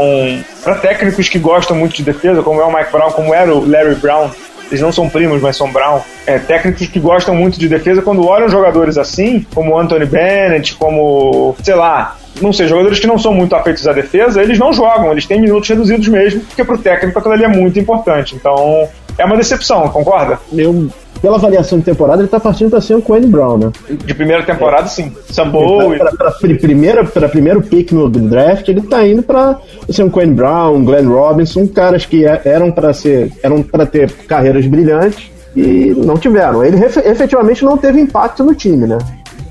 para 0.64 0.76
técnicos 0.76 1.30
que 1.30 1.40
gostam 1.40 1.78
muito 1.78 1.96
de 1.96 2.04
defesa, 2.04 2.42
como 2.42 2.62
é 2.62 2.66
o 2.66 2.74
Mike 2.74 2.92
Brown, 2.92 3.12
como 3.12 3.34
era 3.34 3.54
o 3.54 3.70
Larry 3.70 3.96
Brown, 3.96 4.30
eles 4.70 4.82
não 4.82 4.92
são 4.92 5.10
primos, 5.10 5.42
mas 5.42 5.56
são 5.56 5.72
Brown. 5.72 6.02
É, 6.26 6.38
técnicos 6.40 6.88
que 6.88 7.00
gostam 7.00 7.36
muito 7.36 7.60
de 7.60 7.68
defesa, 7.68 8.02
quando 8.02 8.26
olham 8.26 8.50
jogadores 8.50 8.98
assim, 8.98 9.46
como 9.54 9.78
Anthony 9.78 10.06
Bennett, 10.06 10.76
como, 10.76 11.56
sei 11.64 11.76
lá, 11.76 12.18
não 12.42 12.54
sei, 12.54 12.68
jogadores 12.68 13.00
que 13.00 13.08
não 13.08 13.18
são 13.18 13.34
muito 13.34 13.56
afeitos 13.56 13.88
à 13.88 13.94
defesa, 13.94 14.42
eles 14.42 14.60
não 14.60 14.74
jogam, 14.74 15.12
eles 15.12 15.26
têm 15.26 15.42
minutos 15.42 15.68
reduzidos 15.70 16.08
mesmo, 16.08 16.42
porque 16.42 16.64
pro 16.64 16.78
técnico 16.78 17.18
aquilo 17.18 17.34
ali 17.34 17.44
é 17.44 17.48
muito 17.48 17.80
importante. 17.80 18.36
Então, 18.36 18.88
é 19.18 19.26
uma 19.26 19.38
decepção, 19.38 19.88
concorda? 19.90 20.40
Eu, 20.54 20.90
pela 21.22 21.38
avaliação 21.38 21.80
de 21.80 21.86
temporada, 21.86 22.22
ele 22.22 22.30
tá 22.30 22.40
partindo 22.40 22.70
pra 22.70 22.82
ser 22.82 22.96
o 22.96 23.02
Quinn 23.02 23.28
Brown, 23.30 23.58
né? 23.58 23.72
De 23.90 24.14
primeira 24.14 24.44
temporada, 24.44 24.86
é. 24.86 24.88
sim. 24.88 25.12
Sambo 25.30 25.90
pra, 25.98 26.12
pra, 26.12 26.32
pra, 26.32 26.32
primeira, 26.32 27.04
pra 27.06 27.30
primeiro 27.30 27.62
pick 27.62 27.92
no 27.92 28.10
draft, 28.10 28.68
ele 28.68 28.82
tá 28.82 29.08
indo 29.08 29.24
pra 29.24 29.60
ser 29.90 30.04
um 30.04 30.10
Quinn 30.10 30.34
Brown, 30.34 30.76
um 30.76 30.86
Glenn 30.86 31.10
Robinson, 31.10 31.68
caras 31.68 32.06
que 32.06 32.26
é, 32.26 32.42
eram 32.46 32.72
para 32.72 32.94
ser, 32.94 33.32
eram 33.44 33.62
para 33.62 33.86
ter 33.86 34.12
carreiras 34.28 34.66
brilhantes 34.66 35.32
e 35.56 35.94
não 35.98 36.18
tiveram. 36.18 36.64
Ele 36.64 36.78
efetivamente 36.84 37.66
não 37.66 37.78
teve 37.78 38.00
impacto 38.00 38.44
no 38.44 38.54
time, 38.54 38.86
né? 38.86 38.98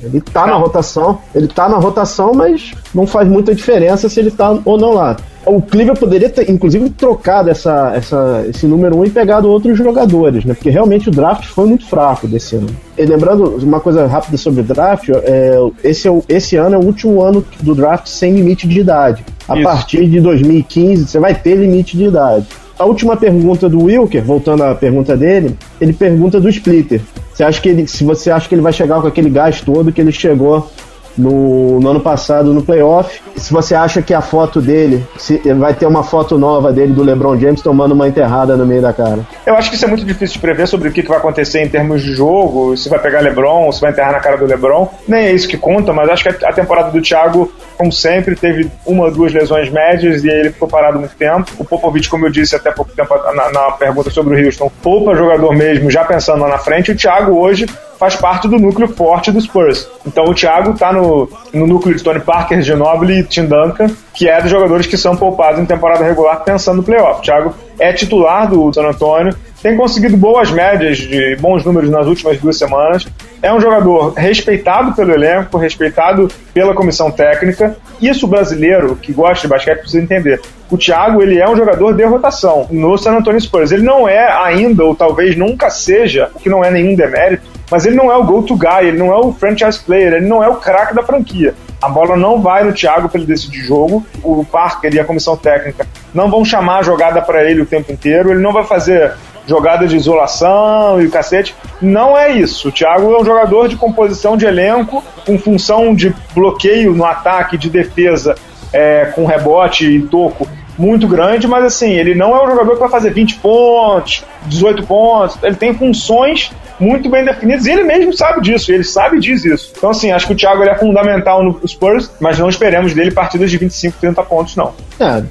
Ele 0.02 0.20
tá 0.20 0.46
na 0.46 0.54
rotação, 0.54 1.18
ele 1.34 1.48
tá 1.48 1.68
na 1.68 1.78
rotação, 1.78 2.32
mas 2.32 2.72
não 2.94 3.06
faz 3.06 3.28
muita 3.28 3.54
diferença 3.54 4.08
se 4.08 4.20
ele 4.20 4.30
tá 4.30 4.56
ou 4.64 4.78
não 4.78 4.92
lá. 4.92 5.16
O 5.46 5.62
Cleveland 5.62 6.00
poderia 6.00 6.28
ter, 6.28 6.50
inclusive, 6.50 6.90
trocado 6.90 7.48
essa, 7.48 7.92
essa, 7.94 8.44
esse 8.48 8.66
número 8.66 8.96
1 8.96 8.98
um 8.98 9.04
e 9.04 9.10
pegado 9.10 9.48
outros 9.48 9.78
jogadores, 9.78 10.44
né? 10.44 10.54
Porque 10.54 10.70
realmente 10.70 11.08
o 11.08 11.12
draft 11.12 11.46
foi 11.46 11.66
muito 11.66 11.86
fraco 11.86 12.26
desse 12.26 12.56
ano. 12.56 12.66
E 12.98 13.04
lembrando 13.04 13.56
uma 13.64 13.78
coisa 13.78 14.06
rápida 14.08 14.36
sobre 14.36 14.62
o 14.62 14.64
draft, 14.64 15.08
é, 15.08 15.56
esse, 15.84 16.08
é 16.08 16.12
esse 16.28 16.56
ano 16.56 16.74
é 16.74 16.78
o 16.78 16.84
último 16.84 17.22
ano 17.22 17.44
do 17.60 17.76
draft 17.76 18.08
sem 18.08 18.34
limite 18.34 18.66
de 18.66 18.80
idade. 18.80 19.24
A 19.48 19.54
Isso. 19.54 19.62
partir 19.62 20.08
de 20.08 20.20
2015 20.20 21.06
você 21.06 21.20
vai 21.20 21.32
ter 21.32 21.54
limite 21.54 21.96
de 21.96 22.06
idade. 22.06 22.46
A 22.76 22.84
última 22.84 23.16
pergunta 23.16 23.68
do 23.68 23.84
Wilker, 23.84 24.22
voltando 24.24 24.64
à 24.64 24.74
pergunta 24.74 25.16
dele, 25.16 25.56
ele 25.80 25.92
pergunta 25.92 26.40
do 26.40 26.48
Splitter. 26.48 27.00
Você 27.32 27.44
acha 27.44 27.60
que 27.60 27.68
ele, 27.68 27.86
se 27.86 28.02
você 28.02 28.30
acha 28.30 28.48
que 28.48 28.54
ele 28.54 28.62
vai 28.62 28.72
chegar 28.72 29.00
com 29.00 29.06
aquele 29.06 29.30
gás 29.30 29.60
todo 29.60 29.92
que 29.92 30.00
ele 30.00 30.12
chegou 30.12 30.68
no, 31.16 31.80
no, 31.80 31.90
ano 31.90 32.00
passado 32.00 32.52
no 32.52 32.62
playoff. 32.62 33.20
Se 33.36 33.52
você 33.52 33.74
acha 33.74 34.02
que 34.02 34.14
a 34.14 34.20
foto 34.20 34.60
dele, 34.60 35.06
se, 35.16 35.38
vai 35.54 35.74
ter 35.74 35.86
uma 35.86 36.02
foto 36.02 36.38
nova 36.38 36.72
dele 36.72 36.92
do 36.92 37.02
LeBron 37.02 37.38
James 37.38 37.60
tomando 37.60 37.92
uma 37.92 38.08
enterrada 38.08 38.56
no 38.56 38.66
meio 38.66 38.82
da 38.82 38.92
cara. 38.92 39.20
Eu 39.44 39.56
acho 39.56 39.70
que 39.70 39.76
isso 39.76 39.84
é 39.84 39.88
muito 39.88 40.04
difícil 40.04 40.34
de 40.34 40.38
prever 40.40 40.66
sobre 40.66 40.88
o 40.88 40.92
que, 40.92 41.02
que 41.02 41.08
vai 41.08 41.18
acontecer 41.18 41.62
em 41.62 41.68
termos 41.68 42.02
de 42.02 42.12
jogo, 42.12 42.76
se 42.76 42.88
vai 42.88 42.98
pegar 42.98 43.20
LeBron, 43.20 43.70
se 43.72 43.80
vai 43.80 43.90
enterrar 43.90 44.12
na 44.12 44.20
cara 44.20 44.36
do 44.36 44.46
LeBron. 44.46 44.88
Nem 45.06 45.26
é 45.26 45.32
isso 45.32 45.48
que 45.48 45.56
conta, 45.56 45.92
mas 45.92 46.08
acho 46.08 46.24
que 46.24 46.44
a 46.44 46.52
temporada 46.52 46.90
do 46.90 47.00
Thiago, 47.00 47.52
como 47.76 47.92
sempre, 47.92 48.34
teve 48.34 48.70
uma 48.84 49.04
ou 49.04 49.10
duas 49.10 49.32
lesões 49.32 49.70
médias 49.70 50.24
e 50.24 50.28
ele 50.28 50.50
ficou 50.50 50.68
parado 50.68 50.98
muito 50.98 51.14
tempo. 51.16 51.50
O 51.58 51.64
Popovich, 51.64 52.08
como 52.08 52.26
eu 52.26 52.30
disse 52.30 52.56
até 52.56 52.70
pouco 52.70 52.92
tempo 52.92 53.14
na, 53.34 53.50
na 53.50 53.72
pergunta 53.72 54.10
sobre 54.10 54.40
o 54.40 54.46
Houston, 54.46 54.70
poupa 54.82 55.14
jogador 55.14 55.54
mesmo, 55.54 55.90
já 55.90 56.04
pensando 56.04 56.40
lá 56.40 56.48
na 56.48 56.58
frente. 56.58 56.92
O 56.92 56.96
Thiago 56.96 57.38
hoje 57.38 57.66
faz 57.98 58.16
parte 58.16 58.48
do 58.48 58.58
núcleo 58.58 58.88
forte 58.88 59.30
dos 59.32 59.44
Spurs. 59.44 59.88
Então 60.06 60.24
o 60.24 60.34
Thiago 60.34 60.72
está 60.72 60.92
no, 60.92 61.28
no 61.52 61.66
núcleo 61.66 61.94
de 61.94 62.02
Tony 62.02 62.20
Parker, 62.20 62.60
Ginobili 62.62 63.20
e 63.20 63.24
Tim 63.24 63.46
Duncan, 63.46 63.90
que 64.14 64.28
é 64.28 64.40
dos 64.40 64.50
jogadores 64.50 64.86
que 64.86 64.96
são 64.96 65.16
poupados 65.16 65.60
em 65.60 65.66
temporada 65.66 66.04
regular 66.04 66.42
pensando 66.44 66.78
no 66.78 66.82
playoff. 66.82 67.20
O 67.20 67.22
Thiago 67.22 67.54
é 67.78 67.92
titular 67.92 68.48
do 68.48 68.72
San 68.72 68.86
Antonio, 68.86 69.34
tem 69.62 69.76
conseguido 69.76 70.16
boas 70.16 70.50
médias 70.50 70.98
de 70.98 71.36
bons 71.36 71.64
números 71.64 71.90
nas 71.90 72.06
últimas 72.06 72.38
duas 72.38 72.56
semanas. 72.56 73.06
É 73.42 73.52
um 73.52 73.60
jogador 73.60 74.12
respeitado 74.12 74.92
pelo 74.94 75.12
elenco, 75.12 75.58
respeitado 75.58 76.28
pela 76.54 76.74
comissão 76.74 77.10
técnica. 77.10 77.76
Isso 78.00 78.26
o 78.26 78.28
brasileiro 78.28 78.96
que 78.96 79.12
gosta 79.12 79.42
de 79.42 79.48
basquete 79.48 79.80
precisa 79.80 80.02
entender. 80.02 80.40
O 80.70 80.76
Thiago 80.76 81.22
ele 81.22 81.38
é 81.38 81.48
um 81.48 81.56
jogador 81.56 81.94
de 81.94 82.04
rotação 82.04 82.66
no 82.70 82.96
San 82.96 83.12
Antonio 83.12 83.40
Spurs. 83.40 83.72
Ele 83.72 83.82
não 83.82 84.08
é 84.08 84.30
ainda, 84.30 84.84
ou 84.84 84.94
talvez 84.94 85.36
nunca 85.36 85.70
seja, 85.70 86.30
o 86.34 86.38
que 86.38 86.48
não 86.48 86.64
é 86.64 86.70
nenhum 86.70 86.94
demérito, 86.94 87.55
mas 87.70 87.84
ele 87.84 87.96
não 87.96 88.10
é 88.10 88.16
o 88.16 88.24
go-to 88.24 88.56
guy, 88.56 88.88
ele 88.88 88.98
não 88.98 89.12
é 89.12 89.16
o 89.16 89.32
franchise 89.32 89.80
player, 89.80 90.14
ele 90.14 90.26
não 90.26 90.42
é 90.42 90.48
o 90.48 90.56
craque 90.56 90.94
da 90.94 91.02
franquia. 91.02 91.54
A 91.80 91.88
bola 91.88 92.16
não 92.16 92.40
vai 92.40 92.64
no 92.64 92.72
Thiago 92.72 93.08
para 93.08 93.20
ele 93.20 93.26
decidir 93.26 93.60
jogo. 93.60 94.04
O 94.22 94.44
Parker 94.44 94.94
e 94.94 94.98
a 94.98 95.04
comissão 95.04 95.36
técnica 95.36 95.86
não 96.14 96.30
vão 96.30 96.44
chamar 96.44 96.78
a 96.78 96.82
jogada 96.82 97.20
para 97.20 97.44
ele 97.48 97.60
o 97.60 97.66
tempo 97.66 97.92
inteiro. 97.92 98.30
Ele 98.30 98.40
não 98.40 98.52
vai 98.52 98.64
fazer 98.64 99.12
jogada 99.46 99.86
de 99.86 99.96
isolação 99.96 101.00
e 101.00 101.06
o 101.06 101.10
cacete. 101.10 101.54
Não 101.80 102.16
é 102.16 102.32
isso. 102.32 102.68
O 102.68 102.72
Thiago 102.72 103.12
é 103.12 103.20
um 103.20 103.24
jogador 103.24 103.68
de 103.68 103.76
composição 103.76 104.36
de 104.36 104.46
elenco, 104.46 105.04
com 105.24 105.38
função 105.38 105.94
de 105.94 106.14
bloqueio 106.34 106.94
no 106.94 107.04
ataque, 107.04 107.58
de 107.58 107.68
defesa, 107.68 108.34
é, 108.72 109.06
com 109.14 109.24
rebote 109.24 109.86
e 109.86 110.02
toco 110.02 110.48
muito 110.78 111.08
grande, 111.08 111.48
mas 111.48 111.64
assim, 111.64 111.92
ele 111.92 112.14
não 112.14 112.36
é 112.36 112.44
um 112.44 112.50
jogador 112.50 112.74
que 112.74 112.80
vai 112.80 112.90
fazer 112.90 113.10
20 113.10 113.36
pontos, 113.36 114.24
18 114.44 114.86
pontos. 114.86 115.38
Ele 115.42 115.56
tem 115.56 115.72
funções 115.72 116.52
muito 116.78 117.08
bem 117.08 117.24
definidas 117.24 117.66
e 117.66 117.72
ele 117.72 117.84
mesmo 117.84 118.12
sabe 118.12 118.40
disso, 118.40 118.72
ele 118.72 118.84
sabe 118.84 119.18
diz 119.18 119.44
isso. 119.44 119.72
Então, 119.76 119.90
assim, 119.90 120.12
acho 120.12 120.26
que 120.26 120.32
o 120.32 120.36
Thiago 120.36 120.62
é 120.62 120.76
fundamental 120.76 121.42
no 121.42 121.60
Spurs, 121.66 122.10
mas 122.20 122.38
não 122.38 122.48
esperemos 122.48 122.94
dele 122.94 123.10
partidas 123.10 123.50
de 123.50 123.58
25, 123.58 123.98
30 124.00 124.22
pontos, 124.24 124.56
não. 124.56 124.72
É, 125.00 125.22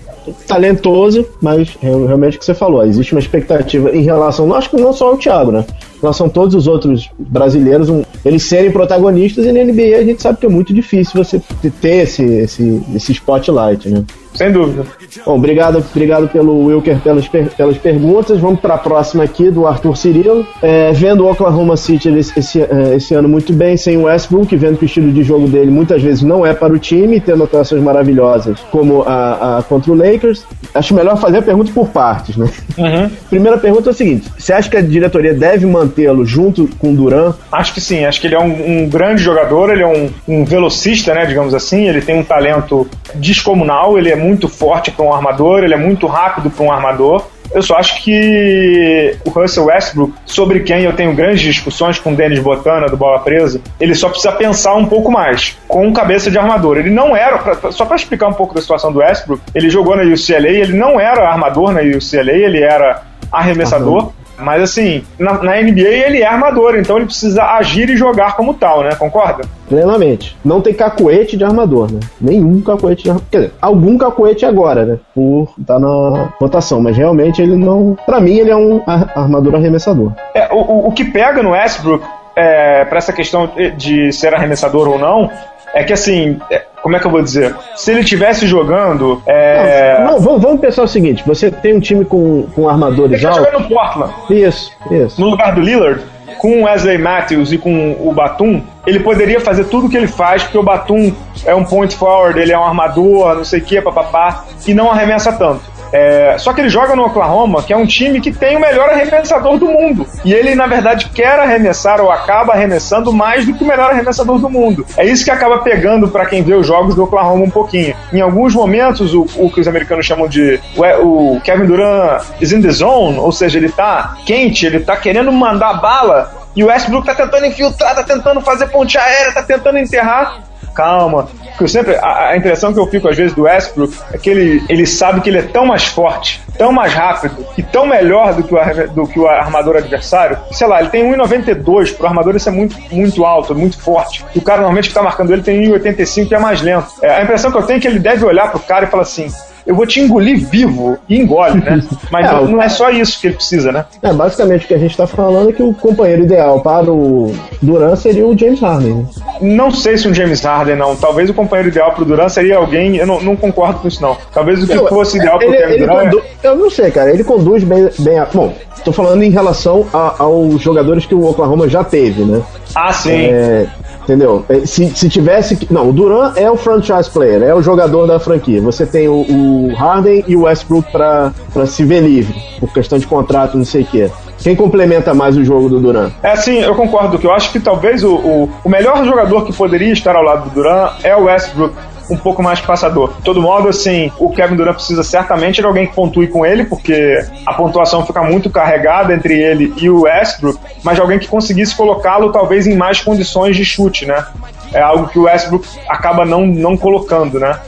talentoso, 0.47 1.27
mas 1.41 1.77
realmente 1.81 2.37
o 2.37 2.39
que 2.39 2.45
você 2.45 2.53
falou, 2.53 2.85
existe 2.85 3.13
uma 3.13 3.19
expectativa 3.19 3.95
em 3.95 4.01
relação, 4.01 4.53
acho 4.53 4.69
que 4.69 4.77
não 4.77 4.93
só 4.93 5.09
ao 5.09 5.17
Thiago, 5.17 5.51
né? 5.51 5.65
Relação 6.05 6.27
a 6.27 6.29
todos 6.29 6.53
os 6.53 6.67
outros 6.67 7.09
brasileiros, 7.17 7.89
um, 7.89 8.03
eles 8.23 8.43
serem 8.43 8.69
protagonistas 8.69 9.43
e 9.43 9.51
na 9.51 9.63
NBA 9.63 9.97
a 9.97 10.03
gente 10.03 10.21
sabe 10.21 10.37
que 10.37 10.45
é 10.45 10.49
muito 10.49 10.71
difícil 10.71 11.23
você 11.23 11.41
ter 11.81 12.03
esse, 12.03 12.23
esse, 12.23 12.83
esse 12.93 13.11
spotlight, 13.11 13.89
né? 13.89 14.05
Sem 14.35 14.51
dúvida. 14.51 14.85
Bom, 15.25 15.35
obrigado, 15.35 15.77
obrigado 15.77 16.27
pelo 16.27 16.65
Wilker 16.65 16.99
pelas, 16.99 17.27
pelas 17.27 17.77
perguntas. 17.77 18.39
Vamos 18.39 18.59
para 18.59 18.75
a 18.75 18.77
próxima 18.77 19.23
aqui 19.23 19.49
do 19.49 19.65
Arthur 19.65 19.95
Cirilo. 19.95 20.45
É, 20.61 20.91
vendo 20.91 21.23
o 21.23 21.31
Oklahoma 21.31 21.77
City 21.77 22.09
esse, 22.09 22.37
esse, 22.37 22.61
é, 22.61 22.95
esse, 22.95 23.13
ano 23.13 23.29
muito 23.29 23.53
bem, 23.53 23.77
sem 23.77 23.95
o 23.97 24.03
Westbrook, 24.03 24.53
vendo 24.57 24.77
que 24.77 24.83
o 24.83 24.87
estilo 24.87 25.11
de 25.11 25.23
jogo 25.23 25.47
dele 25.47 25.71
muitas 25.71 26.01
vezes 26.01 26.21
não 26.21 26.45
é 26.45 26.53
para 26.53 26.73
o 26.73 26.77
time, 26.77 27.21
tendo 27.21 27.43
atuações 27.43 27.81
maravilhosas 27.81 28.59
como 28.71 29.03
a, 29.03 29.59
a 29.59 29.63
contra 29.63 29.91
o 29.91 29.95
Lakers. 29.95 30.43
Acho 30.73 30.93
melhor 30.93 31.17
fazer 31.17 31.37
a 31.37 31.41
pergunta 31.41 31.71
por 31.73 31.87
partes, 31.87 32.35
né? 32.35 32.49
Uhum. 32.77 33.09
Primeira 33.29 33.57
pergunta 33.57 33.89
é 33.89 33.91
o 33.91 33.95
seguinte: 33.95 34.29
você 34.37 34.51
acha 34.51 34.69
que 34.69 34.75
a 34.75 34.81
diretoria 34.81 35.33
deve 35.33 35.65
mantê-lo 35.95 36.25
junto 36.25 36.67
com 36.77 36.91
o 36.91 36.95
Duran? 36.95 37.33
Acho 37.51 37.73
que 37.73 37.81
sim, 37.81 38.05
acho 38.05 38.19
que 38.19 38.27
ele 38.27 38.35
é 38.35 38.39
um, 38.39 38.83
um 38.83 38.89
grande 38.89 39.23
jogador, 39.23 39.71
ele 39.71 39.83
é 39.83 39.87
um, 39.87 40.09
um 40.27 40.43
velocista, 40.43 41.13
né, 41.13 41.25
digamos 41.25 41.53
assim, 41.53 41.87
ele 41.87 42.01
tem 42.01 42.19
um 42.19 42.23
talento 42.23 42.87
descomunal, 43.15 43.97
ele 43.97 44.11
é 44.11 44.15
muito 44.15 44.49
forte 44.49 44.91
para 44.91 45.05
um 45.05 45.13
armador, 45.13 45.63
ele 45.63 45.73
é 45.73 45.77
muito 45.77 46.05
rápido 46.07 46.49
para 46.49 46.65
um 46.65 46.71
armador. 46.71 47.23
Eu 47.53 47.61
só 47.61 47.75
acho 47.75 48.03
que 48.03 49.15
o 49.23 49.29
Russell 49.29 49.65
Westbrook, 49.65 50.13
sobre 50.25 50.61
quem 50.61 50.83
eu 50.83 50.93
tenho 50.93 51.13
grandes 51.13 51.41
discussões 51.41 51.99
com 51.99 52.11
o 52.11 52.15
Dennis 52.15 52.39
Botana, 52.39 52.87
do 52.87 52.97
Bola 52.97 53.19
Presa, 53.19 53.61
ele 53.79 53.93
só 53.93 54.09
precisa 54.09 54.33
pensar 54.33 54.73
um 54.73 54.87
pouco 54.87 55.11
mais, 55.11 55.55
com 55.67 55.93
cabeça 55.93 56.29
de 56.29 56.37
armador. 56.39 56.77
Ele 56.77 56.89
não 56.89 57.15
era, 57.15 57.37
pra, 57.37 57.71
só 57.71 57.85
para 57.85 57.95
explicar 57.95 58.27
um 58.27 58.33
pouco 58.33 58.53
da 58.53 58.61
situação 58.61 58.91
do 58.91 58.99
Westbrook, 58.99 59.41
ele 59.53 59.69
jogou 59.69 59.95
na 59.95 60.01
UCLA, 60.01 60.49
ele 60.49 60.73
não 60.73 60.99
era 60.99 61.29
armador 61.29 61.71
na 61.71 61.81
UCLA, 61.81 62.33
ele 62.33 62.61
era 62.61 63.03
arremessador. 63.31 64.05
Uhum. 64.05 64.24
Mas 64.37 64.61
assim, 64.61 65.03
na, 65.17 65.41
na, 65.41 65.61
NBA 65.61 65.81
ele 65.81 66.21
é 66.21 66.27
armador, 66.27 66.75
então 66.75 66.97
ele 66.97 67.05
precisa 67.05 67.43
agir 67.43 67.89
e 67.89 67.97
jogar 67.97 68.35
como 68.35 68.53
tal, 68.53 68.83
né? 68.83 68.95
Concorda? 68.95 69.43
Plenamente. 69.67 70.37
Não 70.43 70.61
tem 70.61 70.73
cacoete 70.73 71.37
de 71.37 71.43
armador, 71.43 71.91
né? 71.91 71.99
Nenhum 72.19 72.61
cacoete 72.61 73.03
de 73.03 73.09
armador. 73.09 73.29
Quer 73.31 73.37
dizer, 73.37 73.53
algum 73.61 73.97
cacoete 73.97 74.45
agora, 74.45 74.85
né? 74.85 74.99
Por 75.13 75.53
estar 75.59 75.75
tá 75.75 75.79
na 75.79 76.33
rotação, 76.39 76.81
mas 76.81 76.97
realmente 76.97 77.41
ele 77.41 77.55
não. 77.55 77.97
Para 78.05 78.19
mim, 78.19 78.37
ele 78.37 78.51
é 78.51 78.55
um 78.55 78.81
armador 78.85 79.55
arremessador. 79.55 80.11
É, 80.33 80.49
o, 80.51 80.87
o 80.87 80.91
que 80.91 81.05
pega 81.05 81.41
no 81.41 81.51
Westbrook 81.51 82.05
é, 82.35 82.83
para 82.85 82.97
essa 82.97 83.13
questão 83.13 83.49
de 83.77 84.11
ser 84.11 84.33
arremessador 84.33 84.89
ou 84.89 84.99
não 84.99 85.31
é 85.73 85.83
que 85.83 85.93
assim, 85.93 86.39
é, 86.49 86.63
como 86.81 86.95
é 86.95 86.99
que 86.99 87.07
eu 87.07 87.11
vou 87.11 87.21
dizer? 87.21 87.55
Se 87.75 87.91
ele 87.91 88.03
tivesse 88.03 88.45
jogando. 88.45 89.21
É... 89.25 89.99
Não, 90.03 90.19
não, 90.19 90.39
vamos, 90.39 90.59
pensar 90.59 90.83
o 90.83 90.87
seguinte: 90.87 91.23
você 91.25 91.49
tem 91.49 91.75
um 91.75 91.79
time 91.79 92.05
com, 92.05 92.47
com 92.53 92.69
armadores 92.69 93.13
ele 93.13 93.21
tá 93.21 93.39
altos. 93.39 93.47
Ele 93.53 93.63
no 93.63 93.67
Portland. 93.67 94.13
Isso, 94.29 94.71
isso. 94.91 95.19
No 95.19 95.29
lugar 95.29 95.55
do 95.55 95.61
Lillard, 95.61 96.01
com 96.37 96.61
o 96.61 96.65
Wesley 96.65 96.97
Matthews 96.97 97.51
e 97.51 97.57
com 97.57 97.95
o 97.99 98.13
Batum, 98.13 98.61
ele 98.85 98.99
poderia 98.99 99.39
fazer 99.39 99.65
tudo 99.65 99.87
o 99.87 99.89
que 99.89 99.97
ele 99.97 100.07
faz, 100.07 100.43
porque 100.43 100.57
o 100.57 100.63
Batum 100.63 101.11
é 101.43 101.55
um 101.55 101.63
point 101.63 101.95
forward, 101.95 102.39
ele 102.39 102.51
é 102.51 102.57
um 102.57 102.63
armador, 102.63 103.35
não 103.35 103.43
sei 103.43 103.59
o 103.59 103.63
que, 103.63 103.81
papapá, 103.81 104.45
e 104.67 104.73
não 104.73 104.91
arremessa 104.91 105.33
tanto. 105.33 105.74
É, 105.91 106.35
só 106.37 106.53
que 106.53 106.61
ele 106.61 106.69
joga 106.69 106.95
no 106.95 107.05
Oklahoma, 107.05 107.63
que 107.63 107.73
é 107.73 107.77
um 107.77 107.85
time 107.85 108.19
que 108.19 108.31
tem 108.31 108.57
o 108.57 108.59
melhor 108.59 108.89
arremessador 108.89 109.57
do 109.57 109.67
mundo. 109.67 110.05
E 110.23 110.33
ele, 110.33 110.55
na 110.55 110.67
verdade, 110.67 111.09
quer 111.09 111.39
arremessar 111.39 112.01
ou 112.01 112.11
acaba 112.11 112.53
arremessando 112.53 113.13
mais 113.13 113.45
do 113.45 113.53
que 113.53 113.63
o 113.63 113.67
melhor 113.67 113.91
arremessador 113.91 114.39
do 114.39 114.49
mundo. 114.49 114.85
É 114.97 115.05
isso 115.05 115.23
que 115.23 115.31
acaba 115.31 115.59
pegando 115.59 116.07
para 116.07 116.25
quem 116.25 116.43
vê 116.43 116.53
os 116.53 116.67
jogos 116.67 116.95
do 116.95 117.03
Oklahoma 117.03 117.43
um 117.43 117.49
pouquinho. 117.49 117.95
Em 118.11 118.21
alguns 118.21 118.53
momentos, 118.53 119.13
o, 119.13 119.27
o 119.35 119.49
que 119.49 119.61
os 119.61 119.67
americanos 119.67 120.05
chamam 120.05 120.27
de 120.27 120.59
o, 120.75 121.35
o 121.35 121.41
Kevin 121.41 121.65
Durant 121.65 122.23
is 122.41 122.51
in 122.51 122.61
the 122.61 122.71
zone, 122.71 123.17
ou 123.17 123.31
seja, 123.31 123.57
ele 123.57 123.69
tá 123.69 124.15
quente, 124.25 124.65
ele 124.65 124.79
tá 124.79 124.95
querendo 124.95 125.31
mandar 125.31 125.75
bala 125.75 126.45
e 126.55 126.63
o 126.63 126.67
Westbrook 126.67 127.05
tá 127.05 127.13
tentando 127.13 127.45
infiltrar, 127.45 127.95
tá 127.95 128.03
tentando 128.03 128.39
fazer 128.41 128.67
ponte 128.67 128.97
aérea, 128.97 129.33
tá 129.33 129.43
tentando 129.43 129.77
enterrar 129.77 130.39
calma. 130.75 131.27
Porque 131.51 131.67
sempre, 131.69 131.95
a, 131.95 132.29
a, 132.29 132.37
impressão 132.37 132.73
que 132.73 132.79
eu 132.79 132.87
fico 132.87 133.07
às 133.07 133.15
vezes 133.15 133.33
do 133.33 133.43
Westbrook 133.43 133.97
é 134.11 134.17
que 134.17 134.29
ele, 134.29 134.63
ele 134.67 134.85
sabe 134.85 135.21
que 135.21 135.29
ele 135.29 135.39
é 135.39 135.41
tão 135.43 135.65
mais 135.65 135.85
forte, 135.85 136.43
tão 136.57 136.71
mais 136.71 136.93
rápido 136.93 137.45
e 137.57 137.63
tão 137.63 137.85
melhor 137.85 138.33
do 138.33 138.43
que 138.43 138.53
o, 138.53 138.87
do 138.89 139.07
que 139.07 139.19
o 139.19 139.27
armador 139.27 139.77
adversário. 139.77 140.37
Sei 140.51 140.67
lá, 140.67 140.81
ele 140.81 140.89
tem 140.89 141.09
1,92, 141.09 141.95
pro 141.95 142.07
armador 142.07 142.35
isso 142.35 142.49
é 142.49 142.51
muito, 142.51 142.77
muito 142.91 143.23
alto, 143.25 143.55
muito 143.55 143.79
forte. 143.79 144.25
E 144.35 144.39
o 144.39 144.41
cara 144.41 144.57
normalmente 144.57 144.89
que 144.89 144.93
tá 144.93 145.01
marcando 145.01 145.31
ele 145.31 145.41
tem 145.41 145.61
1,85 145.71 146.29
e 146.29 146.35
é 146.35 146.39
mais 146.39 146.61
lento. 146.61 146.87
É, 147.01 147.15
a 147.15 147.23
impressão 147.23 147.51
que 147.51 147.57
eu 147.57 147.63
tenho 147.63 147.77
é 147.77 147.81
que 147.81 147.87
ele 147.87 147.99
deve 147.99 148.25
olhar 148.25 148.51
pro 148.51 148.59
cara 148.59 148.85
e 148.85 148.89
falar 148.89 149.03
assim: 149.03 149.27
eu 149.65 149.75
vou 149.75 149.85
te 149.85 149.99
engolir 149.99 150.37
vivo 150.47 150.97
e 151.09 151.19
engole, 151.19 151.59
né? 151.59 151.83
Mas 152.11 152.27
é, 152.27 152.45
não 152.45 152.61
é 152.61 152.69
só 152.69 152.89
isso 152.89 153.19
que 153.19 153.27
ele 153.27 153.35
precisa, 153.35 153.71
né? 153.71 153.85
É, 154.01 154.13
basicamente 154.13 154.65
o 154.65 154.67
que 154.67 154.73
a 154.73 154.77
gente 154.77 154.91
está 154.91 155.07
falando 155.07 155.49
é 155.49 155.53
que 155.53 155.63
o 155.63 155.73
companheiro 155.73 156.23
ideal 156.23 156.59
para 156.61 156.91
o 156.91 157.33
Duran 157.61 157.95
seria 157.95 158.25
o 158.25 158.37
James 158.37 158.59
Harden. 158.59 158.93
Né? 158.93 159.05
Não 159.41 159.71
sei 159.71 159.97
se 159.97 160.07
um 160.07 160.13
James 160.13 160.41
Harden, 160.41 160.75
não. 160.75 160.95
Talvez 160.95 161.29
o 161.29 161.33
companheiro 161.33 161.69
ideal 161.69 161.91
para 161.93 162.03
o 162.03 162.05
Duran 162.05 162.29
seria 162.29 162.57
alguém. 162.57 162.97
Eu 162.97 163.07
não, 163.07 163.21
não, 163.21 163.35
concordo 163.35 163.79
com 163.79 163.87
isso, 163.87 164.01
não. 164.01 164.15
Talvez 164.33 164.63
o 164.63 164.67
que 164.67 164.73
eu, 164.73 164.87
fosse 164.87 165.17
ideal 165.17 165.39
para 165.39 165.47
o 165.47 165.51
Kevin 165.51 165.77
Durant. 165.77 166.03
Condu... 166.05 166.23
Eu 166.43 166.55
não 166.55 166.69
sei, 166.69 166.91
cara. 166.91 167.11
Ele 167.11 167.23
conduz 167.23 167.63
bem. 167.63 167.89
bem 167.99 168.19
a... 168.19 168.25
Bom, 168.25 168.53
estou 168.75 168.93
falando 168.93 169.23
em 169.23 169.31
relação 169.31 169.87
a, 169.91 170.15
aos 170.19 170.61
jogadores 170.61 171.05
que 171.05 171.15
o 171.15 171.25
Oklahoma 171.25 171.67
já 171.67 171.83
teve, 171.83 172.23
né? 172.23 172.41
Ah, 172.75 172.93
sim. 172.93 173.25
É, 173.25 173.67
Entendeu? 174.05 174.45
É, 174.47 174.65
se, 174.65 174.87
se 174.95 175.09
tivesse. 175.09 175.67
Não, 175.69 175.89
o 175.89 175.91
Duran 175.93 176.33
é 176.35 176.49
o 176.49 176.55
franchise 176.55 177.09
player, 177.09 177.41
é 177.41 177.53
o 177.55 177.61
jogador 177.61 178.05
da 178.05 178.19
franquia. 178.19 178.61
Você 178.61 178.85
tem 178.85 179.07
o, 179.07 179.25
o 179.27 179.73
Harden 179.75 180.23
e 180.27 180.35
o 180.35 180.43
Westbrook 180.43 180.91
para 180.91 181.33
se 181.65 181.83
ver 181.83 182.01
livre, 182.01 182.35
por 182.59 182.71
questão 182.71 182.99
de 182.99 183.07
contrato, 183.07 183.57
não 183.57 183.65
sei 183.65 183.81
o 183.81 183.85
quê. 183.85 184.11
Quem 184.37 184.55
complementa 184.55 185.11
mais 185.13 185.35
o 185.35 185.43
jogo 185.43 185.67
do 185.69 185.79
Duran? 185.79 186.11
É 186.21 186.35
sim, 186.35 186.59
eu 186.59 186.75
concordo 186.75 187.17
que 187.17 187.25
eu 187.25 187.31
acho 187.31 187.51
que 187.51 187.59
talvez 187.59 188.03
o, 188.03 188.13
o, 188.15 188.49
o 188.63 188.69
melhor 188.69 189.03
jogador 189.03 189.43
que 189.43 189.51
poderia 189.51 189.91
estar 189.91 190.15
ao 190.15 190.21
lado 190.21 190.49
do 190.49 190.53
Duran 190.53 190.89
é 191.01 191.15
o 191.15 191.23
Westbrook 191.23 191.73
um 192.09 192.17
pouco 192.17 192.41
mais 192.41 192.59
passador. 192.61 193.13
De 193.17 193.23
todo 193.23 193.41
modo, 193.41 193.67
assim, 193.67 194.11
o 194.17 194.31
Kevin 194.31 194.55
Durant 194.55 194.75
precisa 194.75 195.03
certamente 195.03 195.61
de 195.61 195.65
alguém 195.65 195.87
que 195.87 195.93
pontue 195.93 196.27
com 196.27 196.45
ele, 196.45 196.65
porque 196.65 197.17
a 197.45 197.53
pontuação 197.53 198.05
fica 198.05 198.21
muito 198.23 198.49
carregada 198.49 199.13
entre 199.13 199.39
ele 199.39 199.73
e 199.77 199.89
o 199.89 200.01
Westbrook, 200.01 200.59
mas 200.83 200.95
de 200.95 201.01
alguém 201.01 201.19
que 201.19 201.27
conseguisse 201.27 201.75
colocá-lo 201.75 202.31
talvez 202.31 202.67
em 202.67 202.75
mais 202.75 203.01
condições 203.01 203.55
de 203.55 203.65
chute, 203.65 204.05
né? 204.05 204.25
É 204.73 204.81
algo 204.81 205.07
que 205.07 205.17
o 205.17 205.23
Westbrook 205.23 205.67
acaba 205.87 206.25
não, 206.25 206.45
não 206.45 206.75
colocando, 206.75 207.39
né? 207.39 207.59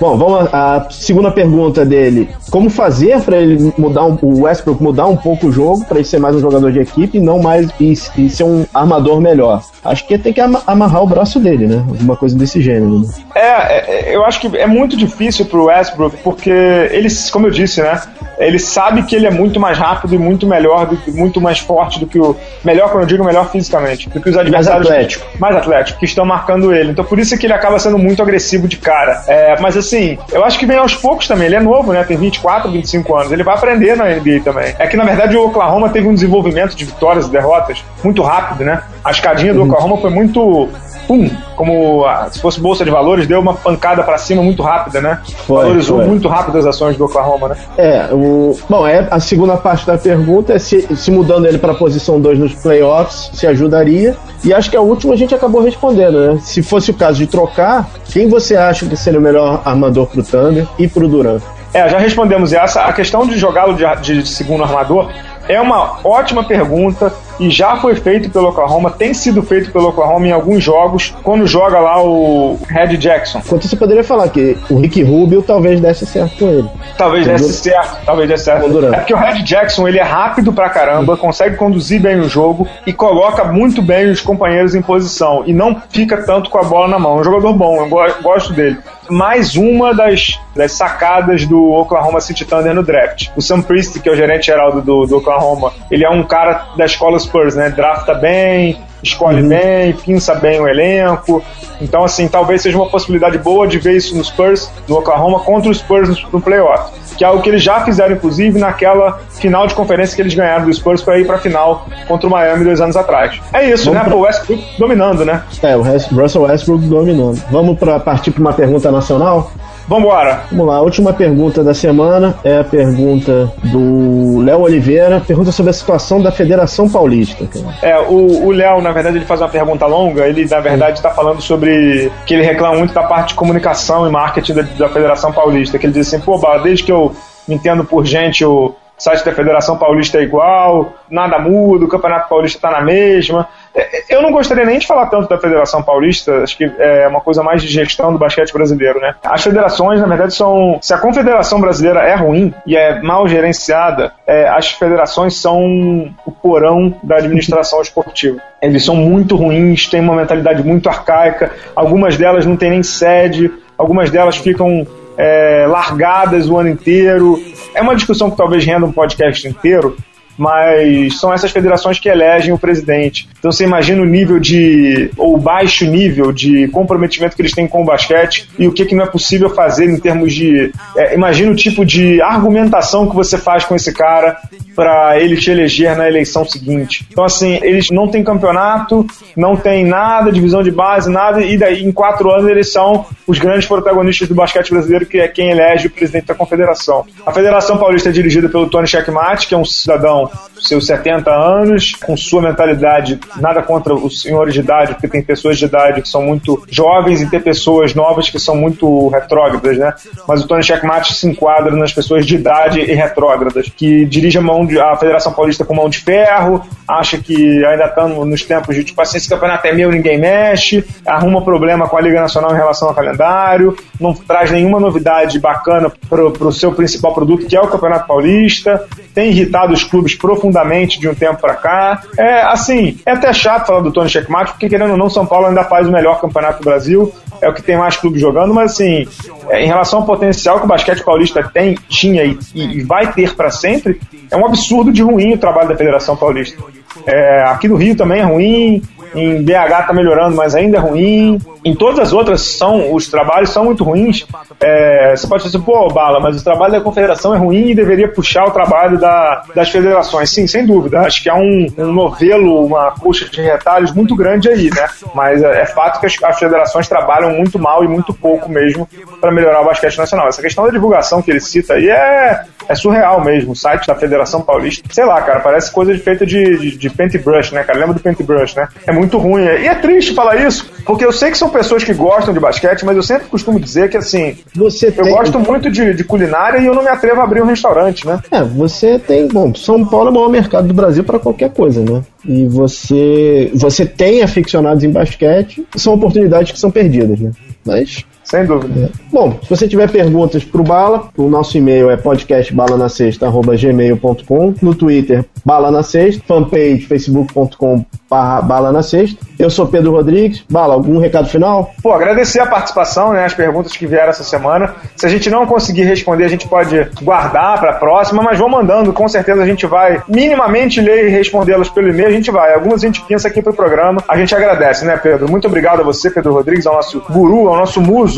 Bom, 0.00 0.16
vamos 0.16 0.48
à 0.54 0.86
segunda 0.90 1.30
pergunta 1.30 1.84
dele. 1.84 2.28
Como 2.50 2.70
fazer 2.70 3.20
para 3.22 3.36
ele 3.36 3.72
mudar 3.76 4.04
um, 4.04 4.16
o 4.22 4.42
Westbrook 4.42 4.80
mudar 4.80 5.06
um 5.06 5.16
pouco 5.16 5.48
o 5.48 5.52
jogo, 5.52 5.84
para 5.84 5.98
ele 5.98 6.06
ser 6.06 6.20
mais 6.20 6.36
um 6.36 6.40
jogador 6.40 6.70
de 6.70 6.78
equipe 6.78 7.18
e 7.18 7.20
não 7.20 7.40
mais 7.40 7.68
e, 7.80 7.92
e 8.16 8.30
ser 8.30 8.44
um 8.44 8.64
armador 8.72 9.20
melhor? 9.20 9.62
Acho 9.84 10.06
que 10.06 10.16
tem 10.18 10.32
que 10.32 10.40
amarrar 10.40 11.02
o 11.02 11.06
braço 11.06 11.40
dele, 11.40 11.66
né? 11.66 11.84
Alguma 11.88 12.16
coisa 12.16 12.36
desse 12.36 12.60
gênero. 12.60 13.00
Né? 13.00 13.08
É, 13.34 14.10
é, 14.10 14.16
eu 14.16 14.24
acho 14.24 14.40
que 14.40 14.56
é 14.56 14.66
muito 14.66 14.96
difícil 14.96 15.46
pro 15.46 15.64
Westbrook, 15.64 16.16
porque 16.18 16.50
ele, 16.50 17.08
como 17.32 17.46
eu 17.46 17.50
disse, 17.50 17.82
né? 17.82 18.00
Ele 18.38 18.58
sabe 18.58 19.02
que 19.02 19.16
ele 19.16 19.26
é 19.26 19.30
muito 19.30 19.58
mais 19.58 19.76
rápido 19.76 20.14
e 20.14 20.18
muito 20.18 20.46
melhor, 20.46 20.86
do 20.86 20.96
que, 20.96 21.10
muito 21.10 21.40
mais 21.40 21.58
forte 21.58 21.98
do 21.98 22.06
que 22.06 22.18
o. 22.18 22.36
Melhor, 22.64 22.90
quando 22.90 23.02
eu 23.02 23.06
digo 23.08 23.24
melhor 23.24 23.50
fisicamente, 23.50 24.08
do 24.08 24.20
que 24.20 24.30
os 24.30 24.36
adversários. 24.36 24.88
Mais 24.88 24.98
atlético. 24.98 25.26
Mais 25.40 25.56
atlético, 25.56 25.98
que 25.98 26.04
estão 26.04 26.24
marcando 26.24 26.72
ele. 26.72 26.92
Então 26.92 27.04
por 27.04 27.18
isso 27.18 27.34
é 27.34 27.38
que 27.38 27.46
ele 27.46 27.52
acaba 27.52 27.78
sendo 27.78 27.98
muito 27.98 28.22
agressivo 28.22 28.68
de 28.68 28.76
cara. 28.76 29.24
É, 29.26 29.60
mas 29.60 29.76
assim, 29.88 30.18
eu 30.30 30.44
acho 30.44 30.58
que 30.58 30.66
vem 30.66 30.76
aos 30.76 30.94
poucos 30.94 31.26
também. 31.26 31.46
Ele 31.46 31.56
é 31.56 31.60
novo, 31.60 31.92
né? 31.92 32.04
Tem 32.04 32.16
24, 32.16 32.70
25 32.70 33.16
anos. 33.16 33.32
Ele 33.32 33.42
vai 33.42 33.54
aprender 33.54 33.96
na 33.96 34.04
NBA 34.06 34.40
também. 34.44 34.74
É 34.78 34.86
que 34.86 34.96
na 34.96 35.04
verdade 35.04 35.36
o 35.36 35.46
Oklahoma 35.46 35.88
teve 35.88 36.06
um 36.06 36.14
desenvolvimento 36.14 36.74
de 36.74 36.84
vitórias 36.84 37.26
e 37.26 37.30
derrotas 37.30 37.84
muito 38.04 38.22
rápido, 38.22 38.64
né? 38.64 38.82
A 39.04 39.10
escadinha 39.10 39.52
do 39.52 39.60
uhum. 39.60 39.68
Oklahoma 39.68 39.96
foi 39.98 40.10
muito 40.10 40.68
pum, 41.08 41.28
como 41.56 42.04
ah, 42.04 42.28
se 42.30 42.38
fosse 42.38 42.60
bolsa 42.60 42.84
de 42.84 42.90
valores, 42.90 43.26
deu 43.26 43.40
uma 43.40 43.54
pancada 43.54 44.02
para 44.02 44.18
cima 44.18 44.42
muito 44.42 44.62
rápida, 44.62 45.00
né? 45.00 45.20
Foi, 45.46 45.64
Valorizou 45.64 45.96
foi. 45.96 46.06
muito 46.06 46.28
rápido 46.28 46.58
as 46.58 46.66
ações 46.66 46.98
do 46.98 47.06
Oklahoma, 47.06 47.48
né? 47.48 47.56
É, 47.78 48.08
o, 48.12 48.56
bom, 48.68 48.86
é, 48.86 49.08
a 49.10 49.18
segunda 49.18 49.56
parte 49.56 49.86
da 49.86 49.96
pergunta 49.96 50.52
é 50.52 50.58
se, 50.58 50.94
se 50.94 51.10
mudando 51.10 51.46
ele 51.46 51.56
para 51.56 51.72
a 51.72 51.74
posição 51.74 52.20
2 52.20 52.38
nos 52.38 52.54
playoffs, 52.54 53.30
se 53.32 53.46
ajudaria. 53.46 54.14
E 54.44 54.52
acho 54.52 54.70
que 54.70 54.76
a 54.76 54.80
última 54.80 55.14
a 55.14 55.16
gente 55.16 55.34
acabou 55.34 55.62
respondendo, 55.62 56.20
né? 56.20 56.40
Se 56.42 56.62
fosse 56.62 56.90
o 56.90 56.94
caso 56.94 57.18
de 57.18 57.26
trocar, 57.26 57.88
quem 58.04 58.28
você 58.28 58.54
acha 58.54 58.86
que 58.86 58.96
seria 58.96 59.18
o 59.18 59.22
melhor 59.22 59.62
armador 59.64 60.06
pro 60.06 60.22
Thunder 60.22 60.66
e 60.78 60.86
pro 60.86 61.08
Durant? 61.08 61.42
É, 61.72 61.88
já 61.88 61.98
respondemos 61.98 62.52
essa. 62.52 62.82
A 62.82 62.92
questão 62.92 63.26
de 63.26 63.36
jogá-lo 63.38 63.74
de, 63.74 63.84
de 64.00 64.28
segundo 64.28 64.62
armador 64.62 65.10
é 65.48 65.60
uma 65.60 65.98
ótima 66.04 66.44
pergunta 66.44 67.12
e 67.38 67.50
já 67.50 67.76
foi 67.76 67.94
feito 67.94 68.30
pelo 68.30 68.48
Oklahoma, 68.48 68.90
tem 68.90 69.14
sido 69.14 69.42
feito 69.42 69.70
pelo 69.70 69.88
Oklahoma 69.88 70.26
em 70.26 70.32
alguns 70.32 70.62
jogos, 70.62 71.14
quando 71.22 71.46
joga 71.46 71.78
lá 71.78 72.02
o 72.02 72.58
Red 72.68 72.96
Jackson. 72.96 73.40
Quanto 73.46 73.68
você 73.68 73.76
poderia 73.76 74.04
falar 74.04 74.28
que 74.28 74.56
o 74.70 74.78
Rick 74.78 75.02
Rubio 75.02 75.42
talvez 75.42 75.80
desse 75.80 76.06
certo 76.06 76.36
com 76.38 76.48
ele. 76.48 76.68
Talvez 76.96 77.26
desse 77.26 77.52
certo, 77.52 78.04
talvez 78.04 78.28
desse 78.28 78.44
certo. 78.44 78.94
É 78.94 78.98
porque 78.98 79.14
o 79.14 79.16
Red 79.16 79.42
Jackson 79.42 79.86
ele 79.86 79.98
é 79.98 80.02
rápido 80.02 80.52
pra 80.52 80.68
caramba, 80.68 81.16
consegue 81.16 81.56
conduzir 81.56 82.00
bem 82.00 82.20
o 82.20 82.28
jogo 82.28 82.66
e 82.86 82.92
coloca 82.92 83.44
muito 83.44 83.80
bem 83.80 84.10
os 84.10 84.20
companheiros 84.20 84.74
em 84.74 84.82
posição 84.82 85.42
e 85.46 85.52
não 85.52 85.80
fica 85.88 86.18
tanto 86.18 86.50
com 86.50 86.58
a 86.58 86.64
bola 86.64 86.88
na 86.88 86.98
mão. 86.98 87.18
É 87.18 87.20
um 87.20 87.24
jogador 87.24 87.52
bom, 87.52 87.76
eu 87.82 88.22
gosto 88.22 88.52
dele 88.52 88.78
mais 89.10 89.56
uma 89.56 89.94
das, 89.94 90.38
das 90.54 90.72
sacadas 90.72 91.46
do 91.46 91.72
Oklahoma 91.72 92.20
City 92.20 92.44
Thunder 92.44 92.74
no 92.74 92.82
draft. 92.82 93.28
O 93.36 93.42
Sam 93.42 93.62
Priest, 93.62 94.00
que 94.00 94.08
é 94.08 94.12
o 94.12 94.16
gerente 94.16 94.46
geral 94.46 94.80
do, 94.80 95.06
do 95.06 95.16
Oklahoma, 95.16 95.72
ele 95.90 96.04
é 96.04 96.10
um 96.10 96.22
cara 96.22 96.68
da 96.76 96.84
escola 96.84 97.18
Spurs, 97.18 97.54
né? 97.54 97.70
Drafta 97.70 98.14
bem, 98.14 98.78
escolhe 99.02 99.42
uhum. 99.42 99.48
bem, 99.48 99.92
pinça 99.92 100.34
bem 100.34 100.60
o 100.60 100.68
elenco. 100.68 101.42
Então, 101.80 102.04
assim, 102.04 102.26
talvez 102.26 102.62
seja 102.62 102.76
uma 102.76 102.88
possibilidade 102.88 103.38
boa 103.38 103.66
de 103.66 103.78
ver 103.78 103.96
isso 103.96 104.16
no 104.16 104.24
Spurs, 104.24 104.70
no 104.88 104.96
Oklahoma, 104.96 105.40
contra 105.40 105.70
os 105.70 105.78
Spurs 105.78 106.08
no, 106.08 106.16
no 106.32 106.40
playoff. 106.40 106.92
Que 107.16 107.24
é 107.24 107.26
algo 107.26 107.42
que 107.42 107.48
eles 107.48 107.62
já 107.62 107.84
fizeram, 107.84 108.14
inclusive, 108.14 108.58
naquela 108.58 109.20
final 109.30 109.66
de 109.66 109.74
conferência 109.74 110.14
que 110.14 110.22
eles 110.22 110.34
ganharam 110.34 110.64
do 110.64 110.72
Spurs 110.72 111.02
para 111.02 111.18
ir 111.18 111.26
para 111.26 111.36
a 111.36 111.38
final 111.38 111.86
contra 112.06 112.26
o 112.26 112.30
Miami 112.30 112.64
dois 112.64 112.80
anos 112.80 112.96
atrás. 112.96 113.40
É 113.52 113.68
isso, 113.70 113.86
Vamos 113.86 114.00
né? 114.00 114.08
Pra... 114.08 114.16
O 114.16 114.20
Westbrook 114.20 114.64
dominando, 114.78 115.24
né? 115.24 115.42
É, 115.62 115.76
o 115.76 115.82
Russell 115.82 116.42
Westbrook 116.42 116.84
dominando. 116.86 117.42
Vamos 117.50 117.78
para 117.78 117.98
partir 117.98 118.30
para 118.30 118.40
uma 118.40 118.52
pergunta 118.52 118.90
nacional? 118.90 119.50
Vambora! 119.88 120.42
Vamos 120.50 120.66
lá, 120.66 120.76
a 120.76 120.80
última 120.82 121.14
pergunta 121.14 121.64
da 121.64 121.72
semana 121.72 122.36
é 122.44 122.58
a 122.58 122.64
pergunta 122.64 123.50
do 123.64 124.38
Léo 124.40 124.60
Oliveira, 124.60 125.18
pergunta 125.26 125.50
sobre 125.50 125.70
a 125.70 125.72
situação 125.72 126.20
da 126.20 126.30
Federação 126.30 126.90
Paulista. 126.90 127.48
É, 127.82 127.98
o 127.98 128.50
Léo, 128.50 128.82
na 128.82 128.92
verdade, 128.92 129.16
ele 129.16 129.24
faz 129.24 129.40
uma 129.40 129.48
pergunta 129.48 129.86
longa, 129.86 130.28
ele, 130.28 130.44
na 130.44 130.60
verdade, 130.60 130.98
está 130.98 131.10
falando 131.10 131.40
sobre 131.40 132.12
que 132.26 132.34
ele 132.34 132.42
reclama 132.42 132.76
muito 132.76 132.92
da 132.92 133.02
parte 133.02 133.28
de 133.28 133.34
comunicação 133.34 134.06
e 134.06 134.10
marketing 134.10 134.54
da, 134.54 134.62
da 134.62 134.88
Federação 134.90 135.32
Paulista, 135.32 135.78
que 135.78 135.86
ele 135.86 135.94
diz 135.94 136.06
assim, 136.06 136.20
pô, 136.20 136.38
desde 136.62 136.84
que 136.84 136.92
eu 136.92 137.14
me 137.48 137.54
entendo 137.54 137.82
por 137.82 138.04
gente, 138.04 138.44
o 138.44 138.74
site 138.98 139.24
da 139.24 139.32
Federação 139.32 139.78
Paulista 139.78 140.18
é 140.18 140.22
igual, 140.22 140.92
nada 141.08 141.38
muda, 141.38 141.84
o 141.84 141.88
Campeonato 141.88 142.28
Paulista 142.28 142.58
está 142.58 142.70
na 142.70 142.82
mesma. 142.82 143.48
É, 143.78 144.02
eu 144.08 144.20
não 144.20 144.32
gostaria 144.32 144.64
nem 144.64 144.80
de 144.80 144.86
falar 144.86 145.06
tanto 145.06 145.28
da 145.28 145.38
Federação 145.38 145.80
Paulista, 145.80 146.42
acho 146.42 146.56
que 146.56 146.64
é 146.78 147.06
uma 147.06 147.20
coisa 147.20 147.44
mais 147.44 147.62
de 147.62 147.68
gestão 147.68 148.12
do 148.12 148.18
basquete 148.18 148.52
brasileiro, 148.52 148.98
né? 148.98 149.14
As 149.22 149.42
federações, 149.42 150.00
na 150.00 150.06
verdade, 150.06 150.34
são. 150.34 150.80
Se 150.82 150.92
a 150.92 150.98
Confederação 150.98 151.60
Brasileira 151.60 152.00
é 152.00 152.16
ruim 152.16 152.52
e 152.66 152.76
é 152.76 153.00
mal 153.00 153.28
gerenciada, 153.28 154.12
é, 154.26 154.48
as 154.48 154.72
federações 154.72 155.40
são 155.40 156.12
o 156.26 156.32
porão 156.32 156.92
da 157.04 157.16
administração 157.16 157.80
esportiva. 157.80 158.40
Eles 158.60 158.84
são 158.84 158.96
muito 158.96 159.36
ruins, 159.36 159.86
têm 159.86 160.00
uma 160.00 160.16
mentalidade 160.16 160.64
muito 160.64 160.88
arcaica, 160.88 161.52
algumas 161.76 162.16
delas 162.16 162.44
não 162.44 162.56
têm 162.56 162.70
nem 162.70 162.82
sede, 162.82 163.52
algumas 163.76 164.10
delas 164.10 164.36
ficam 164.36 164.84
é, 165.16 165.66
largadas 165.68 166.48
o 166.48 166.56
ano 166.56 166.68
inteiro. 166.68 167.40
É 167.74 167.80
uma 167.80 167.94
discussão 167.94 168.30
que 168.30 168.36
talvez 168.36 168.64
renda 168.64 168.86
um 168.86 168.92
podcast 168.92 169.46
inteiro, 169.46 169.96
mas 170.38 171.18
são 171.18 171.32
essas 171.32 171.50
federações 171.50 171.98
que 171.98 172.08
elegem 172.08 172.52
o 172.52 172.58
presidente. 172.58 173.28
Então 173.38 173.50
você 173.50 173.64
imagina 173.64 174.00
o 174.00 174.06
nível 174.06 174.38
de, 174.38 175.10
ou 175.16 175.36
baixo 175.36 175.84
nível 175.84 176.32
de 176.32 176.68
comprometimento 176.68 177.34
que 177.34 177.42
eles 177.42 177.52
têm 177.52 177.66
com 177.66 177.82
o 177.82 177.84
basquete 177.84 178.48
e 178.58 178.68
o 178.68 178.72
que, 178.72 178.86
que 178.86 178.94
não 178.94 179.04
é 179.04 179.08
possível 179.08 179.50
fazer 179.50 179.90
em 179.90 179.98
termos 179.98 180.32
de. 180.32 180.72
É, 180.96 181.14
imagina 181.14 181.50
o 181.50 181.56
tipo 181.56 181.84
de 181.84 182.22
argumentação 182.22 183.08
que 183.08 183.16
você 183.16 183.36
faz 183.36 183.64
com 183.64 183.74
esse 183.74 183.92
cara 183.92 184.38
para 184.78 185.18
ele 185.18 185.36
te 185.36 185.50
eleger 185.50 185.96
na 185.96 186.06
eleição 186.06 186.44
seguinte. 186.44 187.04
Então, 187.10 187.24
assim, 187.24 187.58
eles 187.62 187.90
não 187.90 188.06
têm 188.06 188.22
campeonato, 188.22 189.04
não 189.36 189.56
tem 189.56 189.84
nada, 189.84 190.30
divisão 190.30 190.62
de 190.62 190.70
base, 190.70 191.10
nada, 191.10 191.42
e 191.42 191.58
daí 191.58 191.84
em 191.84 191.90
quatro 191.90 192.30
anos 192.30 192.48
eles 192.48 192.70
são 192.70 193.04
os 193.26 193.40
grandes 193.40 193.66
protagonistas 193.66 194.28
do 194.28 194.36
basquete 194.36 194.70
brasileiro, 194.70 195.04
que 195.04 195.18
é 195.18 195.26
quem 195.26 195.50
elege 195.50 195.88
o 195.88 195.90
presidente 195.90 196.26
da 196.26 196.34
confederação. 196.34 197.04
A 197.26 197.32
Federação 197.32 197.76
Paulista 197.76 198.10
é 198.10 198.12
dirigida 198.12 198.48
pelo 198.48 198.70
Tony 198.70 198.86
Checkmate, 198.86 199.48
que 199.48 199.54
é 199.54 199.58
um 199.58 199.64
cidadão 199.64 200.27
seus 200.60 200.86
70 200.86 201.30
anos, 201.30 201.92
com 201.92 202.16
sua 202.16 202.42
mentalidade, 202.42 203.18
nada 203.36 203.62
contra 203.62 203.94
os 203.94 204.20
senhores 204.20 204.54
de 204.54 204.60
idade, 204.60 204.92
porque 204.92 205.08
tem 205.08 205.22
pessoas 205.22 205.58
de 205.58 205.64
idade 205.64 206.02
que 206.02 206.08
são 206.08 206.22
muito 206.22 206.62
jovens 206.70 207.20
e 207.20 207.30
tem 207.30 207.40
pessoas 207.40 207.94
novas 207.94 208.28
que 208.28 208.38
são 208.38 208.56
muito 208.56 209.08
retrógradas, 209.08 209.78
né? 209.78 209.94
Mas 210.26 210.42
o 210.42 210.48
Tony 210.48 210.62
Checkmate 210.62 211.14
se 211.14 211.28
enquadra 211.28 211.74
nas 211.74 211.92
pessoas 211.92 212.26
de 212.26 212.34
idade 212.34 212.80
e 212.80 212.94
retrógradas, 212.94 213.68
que 213.68 214.04
dirige 214.04 214.38
a, 214.38 214.42
mão 214.42 214.66
de, 214.66 214.78
a 214.78 214.96
Federação 214.96 215.32
Paulista 215.32 215.64
com 215.64 215.74
mão 215.74 215.88
de 215.88 215.98
ferro, 215.98 216.66
acha 216.86 217.18
que 217.18 217.64
ainda 217.64 217.86
estamos 217.86 218.26
nos 218.26 218.42
tempos 218.44 218.74
de, 218.74 218.84
tipo 218.84 219.00
assim, 219.00 219.18
esse 219.18 219.28
campeonato 219.28 219.66
é 219.66 219.72
meu, 219.72 219.90
ninguém 219.90 220.18
mexe, 220.18 220.84
arruma 221.06 221.42
problema 221.42 221.88
com 221.88 221.96
a 221.96 222.00
Liga 222.00 222.20
Nacional 222.20 222.52
em 222.52 222.56
relação 222.56 222.88
ao 222.88 222.94
calendário, 222.94 223.76
não 224.00 224.12
traz 224.14 224.50
nenhuma 224.50 224.80
novidade 224.80 225.38
bacana 225.38 225.90
para 226.08 226.24
o 226.24 226.52
seu 226.52 226.72
principal 226.72 227.14
produto, 227.14 227.46
que 227.46 227.56
é 227.56 227.60
o 227.60 227.68
Campeonato 227.68 228.06
Paulista, 228.06 228.84
tem 229.14 229.30
irritado 229.30 229.72
os 229.72 229.84
clubes 229.84 230.14
profundamente 230.18 230.98
de 230.98 231.08
um 231.08 231.14
tempo 231.14 231.40
para 231.40 231.54
cá. 231.54 232.02
É 232.16 232.42
assim, 232.42 232.98
é 233.06 233.12
até 233.12 233.32
chato 233.32 233.66
falar 233.66 233.80
do 233.80 233.92
Tony 233.92 234.08
Checkmate, 234.08 234.52
porque 234.52 234.68
querendo 234.68 234.92
ou 234.92 234.96
não, 234.96 235.08
São 235.08 235.26
Paulo 235.26 235.46
ainda 235.46 235.64
faz 235.64 235.88
o 235.88 235.92
melhor 235.92 236.20
campeonato 236.20 236.60
do 236.60 236.64
Brasil, 236.64 237.12
é 237.40 237.48
o 237.48 237.54
que 237.54 237.62
tem 237.62 237.76
mais 237.76 237.96
clubes 237.96 238.20
jogando, 238.20 238.52
mas 238.52 238.72
assim, 238.72 239.06
é, 239.48 239.62
em 239.62 239.66
relação 239.66 240.00
ao 240.00 240.06
potencial 240.06 240.58
que 240.58 240.64
o 240.64 240.68
basquete 240.68 241.02
paulista 241.04 241.42
tem, 241.42 241.76
tinha 241.88 242.24
e, 242.24 242.38
e 242.54 242.82
vai 242.82 243.12
ter 243.12 243.34
para 243.34 243.50
sempre, 243.50 244.00
é 244.30 244.36
um 244.36 244.44
absurdo 244.44 244.92
de 244.92 245.02
ruim 245.02 245.34
o 245.34 245.38
trabalho 245.38 245.68
da 245.68 245.76
Federação 245.76 246.16
Paulista. 246.16 246.62
É, 247.06 247.42
aqui 247.44 247.68
no 247.68 247.76
Rio 247.76 247.96
também 247.96 248.20
é 248.20 248.24
ruim, 248.24 248.82
em 249.14 249.42
BH 249.42 249.86
tá 249.86 249.92
melhorando, 249.92 250.36
mas 250.36 250.54
ainda 250.54 250.76
é 250.76 250.80
ruim. 250.80 251.38
Em 251.68 251.74
todas 251.74 251.98
as 251.98 252.12
outras 252.14 252.40
são 252.40 252.94
os 252.94 253.08
trabalhos 253.08 253.50
são 253.50 253.66
muito 253.66 253.84
ruins. 253.84 254.26
É, 254.58 255.14
você 255.14 255.26
pode 255.26 255.44
dizer, 255.44 255.58
pô, 255.58 255.88
Bala, 255.88 256.18
mas 256.18 256.40
o 256.40 256.42
trabalho 256.42 256.72
da 256.72 256.80
confederação 256.80 257.34
é 257.34 257.38
ruim 257.38 257.68
e 257.68 257.74
deveria 257.74 258.08
puxar 258.08 258.46
o 258.46 258.50
trabalho 258.50 258.98
da, 258.98 259.42
das 259.54 259.68
federações. 259.68 260.30
Sim, 260.30 260.46
sem 260.46 260.64
dúvida. 260.64 261.00
Acho 261.00 261.22
que 261.22 261.28
há 261.28 261.34
um, 261.34 261.66
um 261.76 261.92
novelo, 261.92 262.64
uma 262.64 262.92
coxa 262.92 263.28
de 263.28 263.42
retalhos 263.42 263.92
muito 263.92 264.16
grande 264.16 264.48
aí, 264.48 264.70
né? 264.70 264.88
Mas 265.14 265.42
é, 265.42 265.60
é 265.60 265.66
fato 265.66 266.00
que 266.00 266.06
as, 266.06 266.14
as, 266.22 266.38
federações 266.38 266.88
trabalham 266.88 267.32
muito 267.32 267.58
mal 267.58 267.84
e 267.84 267.88
muito 267.88 268.14
pouco 268.14 268.50
mesmo 268.50 268.88
para 269.20 269.30
melhorar 269.30 269.60
o 269.60 269.66
basquete 269.66 269.98
nacional. 269.98 270.26
Essa 270.26 270.40
questão 270.40 270.64
da 270.64 270.70
divulgação 270.70 271.20
que 271.20 271.30
ele 271.30 271.40
cita 271.40 271.74
aí 271.74 271.90
é, 271.90 272.44
é 272.66 272.74
surreal 272.74 273.22
mesmo. 273.22 273.52
O 273.52 273.56
site 273.56 273.86
da 273.86 273.94
Federação 273.94 274.40
Paulista, 274.40 274.88
sei 274.90 275.04
lá, 275.04 275.20
cara, 275.20 275.40
parece 275.40 275.70
coisa 275.70 275.96
feita 275.98 276.24
de, 276.24 276.56
de, 276.56 276.76
de 276.78 276.90
paintbrush, 276.90 277.52
né, 277.52 277.62
cara? 277.62 277.78
Lembra 277.78 277.94
do 277.94 278.00
paintbrush, 278.00 278.56
né? 278.56 278.68
É 278.86 278.92
muito 278.92 279.18
ruim. 279.18 279.44
E 279.44 279.66
é 279.66 279.74
triste 279.74 280.14
falar 280.14 280.36
isso, 280.36 280.70
porque 280.86 281.04
eu 281.04 281.12
sei 281.12 281.30
que 281.30 281.38
são 281.38 281.50
pessoas 281.58 281.82
que 281.82 281.92
gostam 281.92 282.32
de 282.32 282.38
basquete, 282.38 282.84
mas 282.84 282.96
eu 282.96 283.02
sempre 283.02 283.26
costumo 283.26 283.58
dizer 283.58 283.90
que, 283.90 283.96
assim, 283.96 284.36
você 284.54 284.88
eu 284.88 284.92
tem... 284.92 285.12
gosto 285.12 285.40
muito 285.40 285.68
de, 285.68 285.92
de, 285.92 286.04
culinária 286.04 286.58
e 286.58 286.66
eu 286.66 286.74
não 286.74 286.84
me 286.84 286.88
atrevo 286.88 287.20
a 287.20 287.24
abrir 287.24 287.42
um 287.42 287.46
restaurante, 287.46 288.06
né? 288.06 288.20
É, 288.30 288.44
você 288.44 288.96
tem. 288.96 289.26
Bom, 289.26 289.52
São 289.54 289.84
Paulo 289.84 290.08
é 290.08 290.10
o 290.12 290.14
maior 290.14 290.28
mercado 290.28 290.68
do 290.68 290.74
Brasil 290.74 291.02
para 291.02 291.18
qualquer 291.18 291.50
coisa, 291.50 291.82
né? 291.82 292.02
E 292.24 292.46
você, 292.46 293.50
você 293.54 293.84
tem 293.84 294.22
aficionados 294.22 294.84
em 294.84 294.90
basquete, 294.90 295.66
são 295.76 295.94
oportunidades 295.94 296.52
que 296.52 296.60
são 296.60 296.70
perdidas, 296.70 297.18
né? 297.18 297.32
Mas 297.66 298.04
sem 298.28 298.44
dúvida. 298.44 298.86
É. 298.86 298.90
Bom, 299.10 299.38
se 299.42 299.48
você 299.48 299.66
tiver 299.66 299.90
perguntas 299.90 300.44
pro 300.44 300.62
Bala, 300.62 301.08
o 301.16 301.28
nosso 301.28 301.56
e-mail 301.56 301.90
é 301.90 301.96
podcastbalanacesta.gmail.com, 301.96 304.54
no 304.60 304.74
Twitter, 304.74 305.24
Bala 305.44 305.70
na 305.70 305.82
Sexta, 305.82 306.22
fanpage 306.26 306.82
facebook.com 306.82 307.86
Bala 308.08 308.72
na 308.72 308.82
Sexta. 308.82 309.18
Eu 309.38 309.50
sou 309.50 309.66
Pedro 309.66 309.92
Rodrigues. 309.92 310.44
Bala, 310.50 310.74
algum 310.74 310.98
recado 310.98 311.28
final? 311.28 311.70
Pô, 311.82 311.92
agradecer 311.92 312.40
a 312.40 312.46
participação, 312.46 313.12
né, 313.12 313.24
as 313.24 313.34
perguntas 313.34 313.76
que 313.76 313.86
vieram 313.86 314.08
essa 314.08 314.24
semana. 314.24 314.74
Se 314.96 315.06
a 315.06 315.08
gente 315.08 315.30
não 315.30 315.46
conseguir 315.46 315.84
responder, 315.84 316.24
a 316.24 316.28
gente 316.28 316.48
pode 316.48 316.88
guardar 317.02 317.60
para 317.60 317.72
a 317.72 317.74
próxima, 317.74 318.22
mas 318.22 318.38
vão 318.38 318.48
mandando, 318.48 318.92
com 318.92 319.08
certeza 319.08 319.42
a 319.42 319.46
gente 319.46 319.66
vai 319.66 320.02
minimamente 320.08 320.80
ler 320.80 321.06
e 321.06 321.10
respondê-las 321.10 321.68
pelo 321.68 321.88
e-mail, 321.88 322.08
a 322.08 322.12
gente 322.12 322.30
vai. 322.30 322.54
Algumas 322.54 322.82
a 322.82 322.86
gente 322.86 323.02
pensa 323.02 323.28
aqui 323.28 323.42
pro 323.42 323.52
programa. 323.52 324.02
A 324.08 324.16
gente 324.16 324.34
agradece, 324.34 324.84
né, 324.84 324.96
Pedro? 324.96 325.30
Muito 325.30 325.46
obrigado 325.46 325.80
a 325.80 325.84
você, 325.84 326.10
Pedro 326.10 326.32
Rodrigues, 326.32 326.66
ao 326.66 326.74
nosso 326.74 327.02
guru, 327.08 327.48
ao 327.48 327.56
nosso 327.56 327.80
muso, 327.80 328.17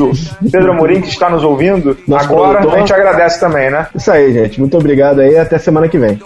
Pedro 0.51 0.73
Amorim, 0.73 1.01
que 1.01 1.09
está 1.09 1.29
nos 1.29 1.43
ouvindo 1.45 1.97
Nosso 2.07 2.25
agora. 2.25 2.59
Produtor. 2.59 2.77
A 2.77 2.81
gente 2.81 2.93
agradece 2.93 3.41
também, 3.41 3.71
né? 3.71 3.87
Isso 3.95 4.11
aí, 4.11 4.33
gente. 4.33 4.61
Muito 4.61 4.77
obrigado 4.77 5.21
aí. 5.21 5.37
Até 5.37 5.59
semana 5.59 5.89
que 5.89 5.99
vem. 5.99 6.21